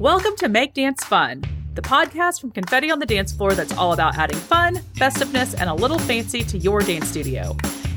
Welcome 0.00 0.34
to 0.36 0.48
Make 0.48 0.72
Dance 0.72 1.04
Fun, 1.04 1.44
the 1.74 1.82
podcast 1.82 2.40
from 2.40 2.52
Confetti 2.52 2.90
on 2.90 3.00
the 3.00 3.04
Dance 3.04 3.34
Floor 3.34 3.52
that's 3.52 3.76
all 3.76 3.92
about 3.92 4.16
adding 4.16 4.38
fun, 4.38 4.76
festiveness, 4.94 5.52
and 5.52 5.68
a 5.68 5.74
little 5.74 5.98
fancy 5.98 6.42
to 6.42 6.56
your 6.56 6.80
dance 6.80 7.06
studio. 7.06 7.54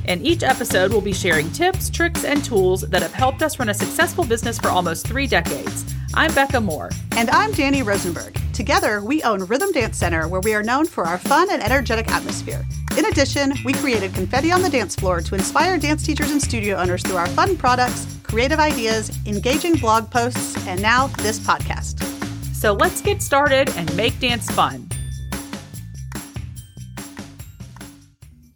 In 0.09 0.21
each 0.21 0.43
episode, 0.43 0.91
we'll 0.91 0.99
be 0.99 1.13
sharing 1.13 1.49
tips, 1.53 1.89
tricks, 1.89 2.25
and 2.25 2.43
tools 2.43 2.81
that 2.81 3.01
have 3.01 3.13
helped 3.13 3.41
us 3.41 3.57
run 3.57 3.69
a 3.69 3.73
successful 3.73 4.25
business 4.25 4.59
for 4.59 4.67
almost 4.67 5.07
three 5.07 5.27
decades. 5.27 5.95
I'm 6.15 6.31
Becca 6.35 6.61
Moore. 6.61 6.91
And 7.15 7.27
I'm 7.31 7.51
Danny 7.53 7.81
Rosenberg. 7.81 8.39
Together, 8.53 9.01
we 9.03 9.23
own 9.23 9.45
Rhythm 9.45 9.71
Dance 9.71 9.97
Center, 9.97 10.27
where 10.27 10.41
we 10.41 10.53
are 10.53 10.61
known 10.61 10.85
for 10.85 11.07
our 11.07 11.17
fun 11.17 11.49
and 11.49 11.63
energetic 11.63 12.07
atmosphere. 12.11 12.63
In 12.95 13.05
addition, 13.05 13.55
we 13.65 13.73
created 13.73 14.13
Confetti 14.13 14.51
on 14.51 14.61
the 14.61 14.69
Dance 14.69 14.95
Floor 14.95 15.21
to 15.21 15.33
inspire 15.33 15.79
dance 15.79 16.05
teachers 16.05 16.29
and 16.29 16.39
studio 16.39 16.75
owners 16.75 17.01
through 17.01 17.15
our 17.15 17.25
fun 17.29 17.57
products, 17.57 18.05
creative 18.21 18.59
ideas, 18.59 19.11
engaging 19.25 19.73
blog 19.73 20.11
posts, 20.11 20.55
and 20.67 20.79
now 20.79 21.07
this 21.23 21.39
podcast. 21.39 22.03
So 22.53 22.73
let's 22.73 23.01
get 23.01 23.23
started 23.23 23.75
and 23.75 23.93
make 23.97 24.19
dance 24.19 24.51
fun. 24.51 24.87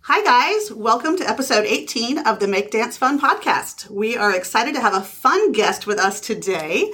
Hi, 0.01 0.23
guys. 0.23 0.71
Welcome 0.71 1.17
to 1.17 1.27
episode 1.27 1.65
18 1.65 2.19
of 2.19 2.39
the 2.39 2.47
Make 2.47 2.69
Dance 2.69 2.97
Fun 2.97 3.19
podcast. 3.19 3.89
We 3.89 4.15
are 4.15 4.35
excited 4.35 4.75
to 4.75 4.81
have 4.81 4.93
a 4.93 5.01
fun 5.01 5.53
guest 5.53 5.87
with 5.87 5.97
us 5.97 6.21
today. 6.21 6.91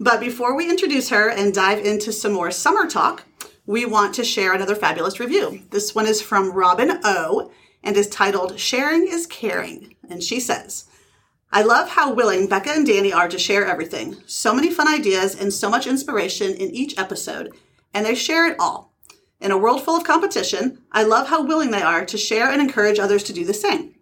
But 0.00 0.20
before 0.20 0.56
we 0.56 0.68
introduce 0.68 1.08
her 1.10 1.30
and 1.30 1.54
dive 1.54 1.84
into 1.84 2.12
some 2.12 2.32
more 2.32 2.50
summer 2.50 2.88
talk, 2.88 3.24
we 3.66 3.84
want 3.84 4.14
to 4.16 4.24
share 4.24 4.52
another 4.52 4.74
fabulous 4.74 5.20
review. 5.20 5.62
This 5.70 5.94
one 5.94 6.06
is 6.06 6.20
from 6.20 6.52
Robin 6.52 7.00
O 7.04 7.50
and 7.82 7.96
is 7.96 8.08
titled 8.08 8.58
Sharing 8.58 9.06
is 9.06 9.26
Caring. 9.26 9.94
And 10.08 10.22
she 10.22 10.40
says, 10.40 10.86
I 11.52 11.62
love 11.62 11.90
how 11.90 12.12
willing 12.12 12.48
Becca 12.48 12.70
and 12.70 12.86
Danny 12.86 13.12
are 13.12 13.28
to 13.28 13.38
share 13.38 13.64
everything. 13.64 14.16
So 14.26 14.52
many 14.52 14.70
fun 14.70 14.88
ideas 14.88 15.40
and 15.40 15.52
so 15.52 15.70
much 15.70 15.86
inspiration 15.86 16.52
in 16.52 16.70
each 16.70 16.98
episode, 16.98 17.54
and 17.92 18.04
they 18.04 18.16
share 18.16 18.48
it 18.48 18.56
all. 18.58 18.92
In 19.40 19.52
a 19.52 19.58
world 19.58 19.84
full 19.84 19.94
of 19.94 20.04
competition, 20.04 20.82
I 20.90 21.04
love 21.04 21.28
how 21.28 21.44
willing 21.44 21.70
they 21.70 21.82
are 21.82 22.04
to 22.06 22.18
share 22.18 22.50
and 22.50 22.60
encourage 22.60 22.98
others 22.98 23.22
to 23.24 23.32
do 23.32 23.44
the 23.44 23.54
same. 23.54 23.94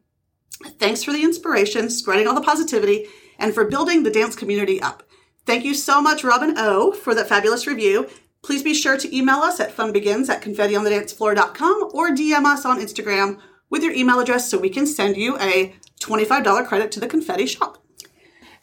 Thanks 0.79 1.05
for 1.05 1.13
the 1.13 1.25
inspiration, 1.25 1.91
spreading 1.91 2.27
all 2.27 2.35
the 2.35 2.41
positivity, 2.41 3.07
and 3.39 3.53
for 3.53 3.65
building 3.65 4.03
the 4.03 4.11
dance 4.11 4.35
community 4.35 4.81
up. 4.81 5.03
Thank 5.45 5.65
you 5.65 5.75
so 5.75 6.01
much, 6.01 6.23
Robin 6.23 6.55
O, 6.57 6.93
for 6.93 7.15
that 7.15 7.29
fabulous 7.29 7.67
review. 7.67 8.09
Please 8.43 8.63
be 8.63 8.75
sure 8.75 8.97
to 8.97 9.17
email 9.17 9.39
us 9.39 9.61
at 9.61 9.75
funbegins 9.75 10.29
at 10.29 10.43
confettionthedancefloor.com 10.43 11.91
or 11.93 12.11
DM 12.11 12.45
us 12.45 12.65
on 12.65 12.81
Instagram 12.81 13.41
with 13.71 13.83
your 13.83 13.93
email 13.93 14.21
address 14.21 14.51
so 14.51 14.59
we 14.59 14.71
can 14.71 14.87
send 14.87 15.17
you 15.17 15.39
a 15.39 15.75
$25 16.01 16.67
credit 16.67 16.93
to 16.93 17.01
the 17.01 17.07
confetti 17.07 17.47
shop. 17.47 17.82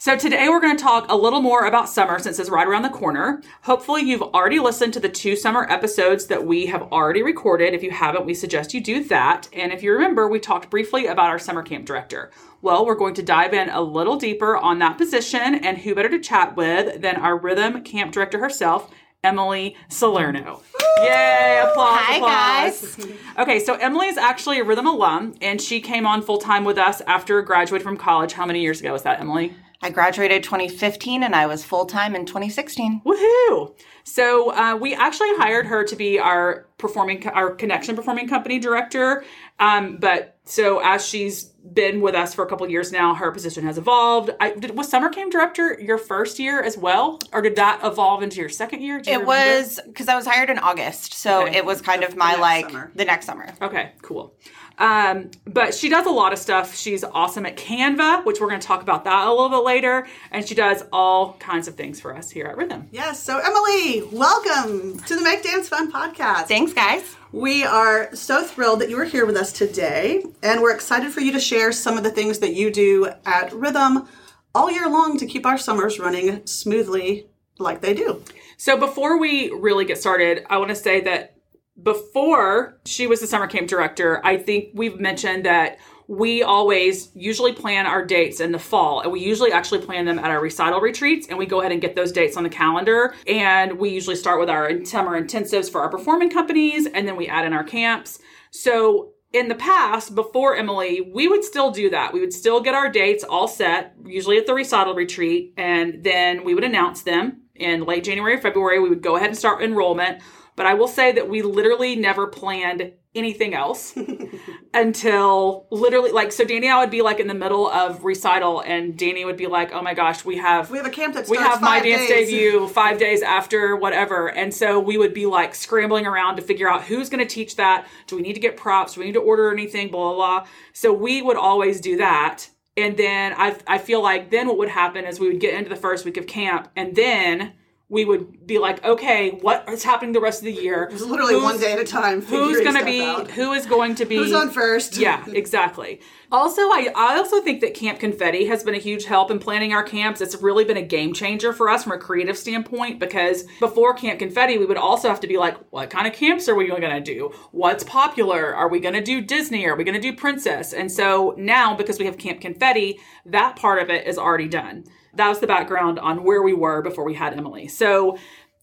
So 0.02 0.16
today 0.16 0.48
we're 0.48 0.62
going 0.62 0.78
to 0.78 0.82
talk 0.82 1.12
a 1.12 1.14
little 1.14 1.42
more 1.42 1.66
about 1.66 1.86
summer 1.86 2.18
since 2.18 2.38
it's 2.38 2.48
right 2.48 2.66
around 2.66 2.84
the 2.84 2.88
corner. 2.88 3.42
Hopefully 3.64 4.00
you've 4.00 4.22
already 4.22 4.58
listened 4.58 4.94
to 4.94 5.00
the 5.00 5.10
two 5.10 5.36
summer 5.36 5.66
episodes 5.68 6.24
that 6.28 6.46
we 6.46 6.64
have 6.64 6.90
already 6.90 7.22
recorded. 7.22 7.74
If 7.74 7.82
you 7.82 7.90
haven't, 7.90 8.24
we 8.24 8.32
suggest 8.32 8.72
you 8.72 8.80
do 8.80 9.04
that. 9.04 9.50
And 9.52 9.74
if 9.74 9.82
you 9.82 9.92
remember, 9.92 10.26
we 10.26 10.40
talked 10.40 10.70
briefly 10.70 11.04
about 11.04 11.28
our 11.28 11.38
summer 11.38 11.62
camp 11.62 11.84
director. 11.84 12.30
Well, 12.62 12.86
we're 12.86 12.94
going 12.94 13.12
to 13.12 13.22
dive 13.22 13.52
in 13.52 13.68
a 13.68 13.82
little 13.82 14.16
deeper 14.16 14.56
on 14.56 14.78
that 14.78 14.96
position 14.96 15.56
and 15.56 15.76
who 15.76 15.94
better 15.94 16.08
to 16.08 16.18
chat 16.18 16.56
with 16.56 17.02
than 17.02 17.16
our 17.16 17.36
rhythm 17.36 17.82
camp 17.82 18.12
director 18.12 18.38
herself, 18.38 18.90
Emily 19.22 19.76
Salerno. 19.90 20.62
Yay, 21.02 21.62
applause. 21.62 21.98
Hi, 22.00 22.16
applause. 22.16 22.96
guys. 22.96 23.16
Okay, 23.38 23.60
so 23.60 23.74
Emily 23.74 24.06
is 24.06 24.16
actually 24.16 24.60
a 24.60 24.64
rhythm 24.64 24.86
alum 24.86 25.34
and 25.42 25.60
she 25.60 25.78
came 25.78 26.06
on 26.06 26.22
full 26.22 26.38
time 26.38 26.64
with 26.64 26.78
us 26.78 27.02
after 27.02 27.42
graduating 27.42 27.84
from 27.84 27.98
college. 27.98 28.32
How 28.32 28.46
many 28.46 28.62
years 28.62 28.80
ago 28.80 28.92
was 28.92 29.02
that, 29.02 29.20
Emily? 29.20 29.54
I 29.82 29.88
graduated 29.90 30.42
2015 30.42 31.22
and 31.22 31.34
I 31.34 31.46
was 31.46 31.64
full 31.64 31.86
time 31.86 32.14
in 32.14 32.26
2016. 32.26 33.00
Woohoo! 33.04 33.74
So 34.04 34.52
uh, 34.52 34.76
we 34.76 34.94
actually 34.94 35.34
hired 35.36 35.66
her 35.66 35.84
to 35.84 35.96
be 35.96 36.18
our 36.18 36.66
performing, 36.76 37.26
our 37.28 37.54
connection 37.54 37.96
performing 37.96 38.28
company 38.28 38.58
director. 38.58 39.24
Um, 39.58 39.96
but 39.98 40.36
so 40.44 40.80
as 40.80 41.06
she's 41.06 41.44
been 41.44 42.00
with 42.02 42.14
us 42.14 42.34
for 42.34 42.44
a 42.44 42.48
couple 42.48 42.68
years 42.68 42.92
now, 42.92 43.14
her 43.14 43.30
position 43.30 43.64
has 43.64 43.78
evolved. 43.78 44.30
I, 44.40 44.52
did, 44.52 44.76
was 44.76 44.88
summer 44.88 45.08
camp 45.08 45.32
director 45.32 45.78
your 45.80 45.98
first 45.98 46.38
year 46.38 46.62
as 46.62 46.76
well, 46.76 47.18
or 47.32 47.40
did 47.42 47.56
that 47.56 47.80
evolve 47.84 48.22
into 48.22 48.38
your 48.40 48.48
second 48.48 48.82
year? 48.82 48.96
You 48.96 49.00
It 49.12 49.20
remember? 49.20 49.26
was 49.26 49.80
because 49.86 50.08
I 50.08 50.16
was 50.16 50.26
hired 50.26 50.50
in 50.50 50.58
August, 50.58 51.14
so 51.14 51.42
Okay. 51.46 51.56
it 51.58 51.64
was 51.64 51.80
kind 51.80 52.02
of 52.02 52.16
my 52.16 52.34
like 52.36 52.66
summer. 52.70 52.90
the 52.94 53.04
next 53.04 53.26
summer. 53.26 53.46
Okay, 53.62 53.92
cool. 54.02 54.34
Um, 54.80 55.30
but 55.46 55.74
she 55.74 55.90
does 55.90 56.06
a 56.06 56.10
lot 56.10 56.32
of 56.32 56.38
stuff. 56.38 56.74
She's 56.74 57.04
awesome 57.04 57.44
at 57.44 57.56
Canva, 57.56 58.24
which 58.24 58.40
we're 58.40 58.48
going 58.48 58.60
to 58.60 58.66
talk 58.66 58.80
about 58.80 59.04
that 59.04 59.28
a 59.28 59.30
little 59.30 59.50
bit 59.50 59.62
later. 59.62 60.06
And 60.30 60.48
she 60.48 60.54
does 60.54 60.84
all 60.90 61.34
kinds 61.34 61.68
of 61.68 61.74
things 61.74 62.00
for 62.00 62.16
us 62.16 62.30
here 62.30 62.46
at 62.46 62.56
Rhythm. 62.56 62.88
Yes, 62.90 63.22
so 63.22 63.38
Emily, 63.38 64.02
welcome 64.10 64.98
to 65.00 65.14
the 65.14 65.22
Make 65.22 65.42
Dance 65.42 65.68
Fun 65.68 65.92
podcast. 65.92 66.46
Thanks, 66.48 66.72
guys. 66.72 67.14
We 67.30 67.62
are 67.62 68.14
so 68.16 68.42
thrilled 68.42 68.80
that 68.80 68.88
you 68.88 68.98
are 68.98 69.04
here 69.04 69.26
with 69.26 69.36
us 69.36 69.52
today, 69.52 70.24
and 70.42 70.62
we're 70.62 70.74
excited 70.74 71.12
for 71.12 71.20
you 71.20 71.30
to 71.32 71.40
share 71.40 71.70
some 71.72 71.96
of 71.96 72.02
the 72.02 72.10
things 72.10 72.38
that 72.38 72.54
you 72.54 72.72
do 72.72 73.10
at 73.26 73.52
Rhythm 73.52 74.08
all 74.54 74.70
year 74.70 74.88
long 74.88 75.18
to 75.18 75.26
keep 75.26 75.44
our 75.44 75.58
summers 75.58 75.98
running 75.98 76.44
smoothly 76.46 77.26
like 77.58 77.82
they 77.82 77.94
do. 77.94 78.24
So 78.56 78.76
before 78.76 79.18
we 79.18 79.50
really 79.50 79.84
get 79.84 79.98
started, 79.98 80.44
I 80.50 80.56
want 80.58 80.70
to 80.70 80.74
say 80.74 81.00
that 81.02 81.36
before 81.82 82.78
she 82.84 83.06
was 83.06 83.20
the 83.20 83.26
summer 83.26 83.46
camp 83.46 83.68
director, 83.68 84.24
I 84.24 84.36
think 84.36 84.70
we've 84.74 84.98
mentioned 84.98 85.44
that 85.46 85.78
we 86.08 86.42
always 86.42 87.10
usually 87.14 87.52
plan 87.52 87.86
our 87.86 88.04
dates 88.04 88.40
in 88.40 88.50
the 88.50 88.58
fall 88.58 89.00
and 89.00 89.12
we 89.12 89.20
usually 89.20 89.52
actually 89.52 89.80
plan 89.80 90.06
them 90.06 90.18
at 90.18 90.24
our 90.24 90.40
recital 90.40 90.80
retreats 90.80 91.28
and 91.28 91.38
we 91.38 91.46
go 91.46 91.60
ahead 91.60 91.70
and 91.70 91.80
get 91.80 91.94
those 91.94 92.10
dates 92.10 92.36
on 92.36 92.42
the 92.42 92.48
calendar 92.48 93.14
and 93.28 93.78
we 93.78 93.90
usually 93.90 94.16
start 94.16 94.40
with 94.40 94.50
our 94.50 94.84
summer 94.84 95.20
intensives 95.20 95.70
for 95.70 95.80
our 95.80 95.88
performing 95.88 96.28
companies 96.28 96.86
and 96.86 97.06
then 97.06 97.14
we 97.14 97.28
add 97.28 97.44
in 97.44 97.52
our 97.52 97.62
camps. 97.62 98.18
So 98.50 99.12
in 99.32 99.46
the 99.46 99.54
past, 99.54 100.16
before 100.16 100.56
Emily, 100.56 101.00
we 101.00 101.28
would 101.28 101.44
still 101.44 101.70
do 101.70 101.90
that. 101.90 102.12
We 102.12 102.18
would 102.18 102.32
still 102.32 102.60
get 102.60 102.74
our 102.74 102.88
dates 102.88 103.22
all 103.22 103.46
set, 103.46 103.94
usually 104.04 104.38
at 104.38 104.46
the 104.46 104.54
recital 104.54 104.94
retreat, 104.94 105.54
and 105.56 106.02
then 106.02 106.42
we 106.42 106.54
would 106.54 106.64
announce 106.64 107.02
them 107.02 107.42
in 107.54 107.84
late 107.84 108.02
January 108.02 108.40
February. 108.40 108.80
We 108.80 108.88
would 108.88 109.02
go 109.02 109.14
ahead 109.14 109.28
and 109.28 109.38
start 109.38 109.62
enrollment. 109.62 110.22
But 110.60 110.66
I 110.66 110.74
will 110.74 110.88
say 110.88 111.10
that 111.12 111.26
we 111.26 111.40
literally 111.40 111.96
never 111.96 112.26
planned 112.26 112.92
anything 113.14 113.54
else 113.54 113.96
until 114.74 115.66
literally 115.70 116.12
like 116.12 116.32
so 116.32 116.44
Danny 116.44 116.66
and 116.66 116.74
I 116.76 116.80
would 116.80 116.90
be 116.90 117.00
like 117.00 117.18
in 117.18 117.28
the 117.28 117.34
middle 117.34 117.66
of 117.70 118.04
recital 118.04 118.60
and 118.60 118.94
Danny 118.94 119.24
would 119.24 119.38
be 119.38 119.46
like, 119.46 119.72
Oh 119.72 119.80
my 119.80 119.94
gosh, 119.94 120.22
we 120.22 120.36
have 120.36 120.70
We 120.70 120.76
have 120.76 120.86
a 120.86 120.90
camp 120.90 121.14
that 121.14 121.30
we 121.30 121.38
have 121.38 121.62
my 121.62 121.78
five 121.78 121.84
dance 121.84 122.08
debut 122.10 122.68
five 122.68 122.98
days 122.98 123.22
after 123.22 123.74
whatever. 123.74 124.28
And 124.28 124.52
so 124.52 124.78
we 124.78 124.98
would 124.98 125.14
be 125.14 125.24
like 125.24 125.54
scrambling 125.54 126.06
around 126.06 126.36
to 126.36 126.42
figure 126.42 126.68
out 126.68 126.82
who's 126.82 127.08
going 127.08 127.26
to 127.26 127.34
teach 127.34 127.56
that. 127.56 127.88
Do 128.06 128.16
we 128.16 128.20
need 128.20 128.34
to 128.34 128.40
get 128.40 128.58
props? 128.58 128.92
Do 128.92 129.00
we 129.00 129.06
need 129.06 129.14
to 129.14 129.20
order 129.20 129.50
anything? 129.50 129.90
Blah 129.90 130.12
blah 130.12 130.40
blah. 130.40 130.48
So 130.74 130.92
we 130.92 131.22
would 131.22 131.38
always 131.38 131.80
do 131.80 131.96
that. 131.96 132.50
And 132.76 132.98
then 132.98 133.32
I, 133.34 133.56
I 133.66 133.78
feel 133.78 134.02
like 134.02 134.30
then 134.30 134.46
what 134.46 134.58
would 134.58 134.68
happen 134.68 135.06
is 135.06 135.18
we 135.18 135.28
would 135.28 135.40
get 135.40 135.54
into 135.54 135.70
the 135.70 135.76
first 135.76 136.04
week 136.04 136.18
of 136.18 136.26
camp 136.26 136.68
and 136.76 136.94
then 136.94 137.54
we 137.90 138.04
would 138.04 138.46
be 138.46 138.58
like 138.58 138.82
okay 138.84 139.30
what 139.42 139.68
is 139.68 139.82
happening 139.82 140.12
the 140.12 140.20
rest 140.20 140.40
of 140.40 140.44
the 140.46 140.52
year? 140.52 140.84
It 140.84 140.92
was 140.92 141.04
literally 141.04 141.34
Who's- 141.34 141.44
one 141.44 141.58
day 141.60 141.72
at 141.72 141.78
a 141.80 141.84
time. 141.84 142.22
who's 142.22 142.60
going 142.60 142.76
to 142.76 142.84
be 142.84 143.02
out. 143.02 143.30
who 143.32 143.52
is 143.52 143.66
going 143.66 143.96
to 143.96 144.04
be 144.06 144.16
Who's 144.16 144.32
on 144.32 144.50
first? 144.50 144.96
yeah 144.96 145.24
exactly. 145.32 146.00
Also 146.32 146.62
I, 146.62 146.92
I 146.94 147.16
also 147.16 147.40
think 147.42 147.60
that 147.60 147.74
camp 147.74 147.98
confetti 147.98 148.46
has 148.46 148.62
been 148.62 148.74
a 148.76 148.78
huge 148.78 149.04
help 149.06 149.32
in 149.32 149.40
planning 149.40 149.72
our 149.72 149.82
camps. 149.82 150.20
It's 150.20 150.36
really 150.40 150.64
been 150.64 150.76
a 150.76 150.82
game 150.82 151.12
changer 151.12 151.52
for 151.52 151.68
us 151.68 151.82
from 151.82 151.92
a 151.92 151.98
creative 151.98 152.38
standpoint 152.38 153.00
because 153.00 153.42
before 153.58 153.94
camp 153.94 154.20
confetti 154.20 154.56
we 154.56 154.64
would 154.66 154.76
also 154.76 155.08
have 155.08 155.18
to 155.20 155.26
be 155.26 155.36
like 155.36 155.56
what 155.70 155.90
kind 155.90 156.06
of 156.06 156.12
camps 156.12 156.48
are 156.48 156.54
we 156.54 156.68
going 156.68 156.82
to 156.82 157.00
do? 157.00 157.32
What's 157.50 157.82
popular? 157.82 158.54
Are 158.54 158.68
we 158.68 158.78
going 158.78 158.94
to 158.94 159.02
do 159.02 159.20
disney? 159.20 159.66
Are 159.66 159.74
we 159.76 159.82
going 159.82 160.00
to 160.00 160.00
do 160.00 160.14
princess? 160.14 160.72
And 160.72 160.90
so 160.92 161.34
now 161.36 161.74
because 161.74 161.98
we 161.98 162.04
have 162.06 162.16
camp 162.18 162.40
confetti 162.40 163.00
that 163.26 163.56
part 163.56 163.82
of 163.82 163.90
it 163.90 164.06
is 164.06 164.16
already 164.16 164.46
done 164.48 164.84
that 165.14 165.28
was 165.28 165.40
the 165.40 165.46
background 165.46 165.98
on 165.98 166.24
where 166.24 166.42
we 166.42 166.52
were 166.52 166.82
before 166.82 167.04
we 167.04 167.14
had 167.14 167.34
emily 167.34 167.68
so 167.68 168.16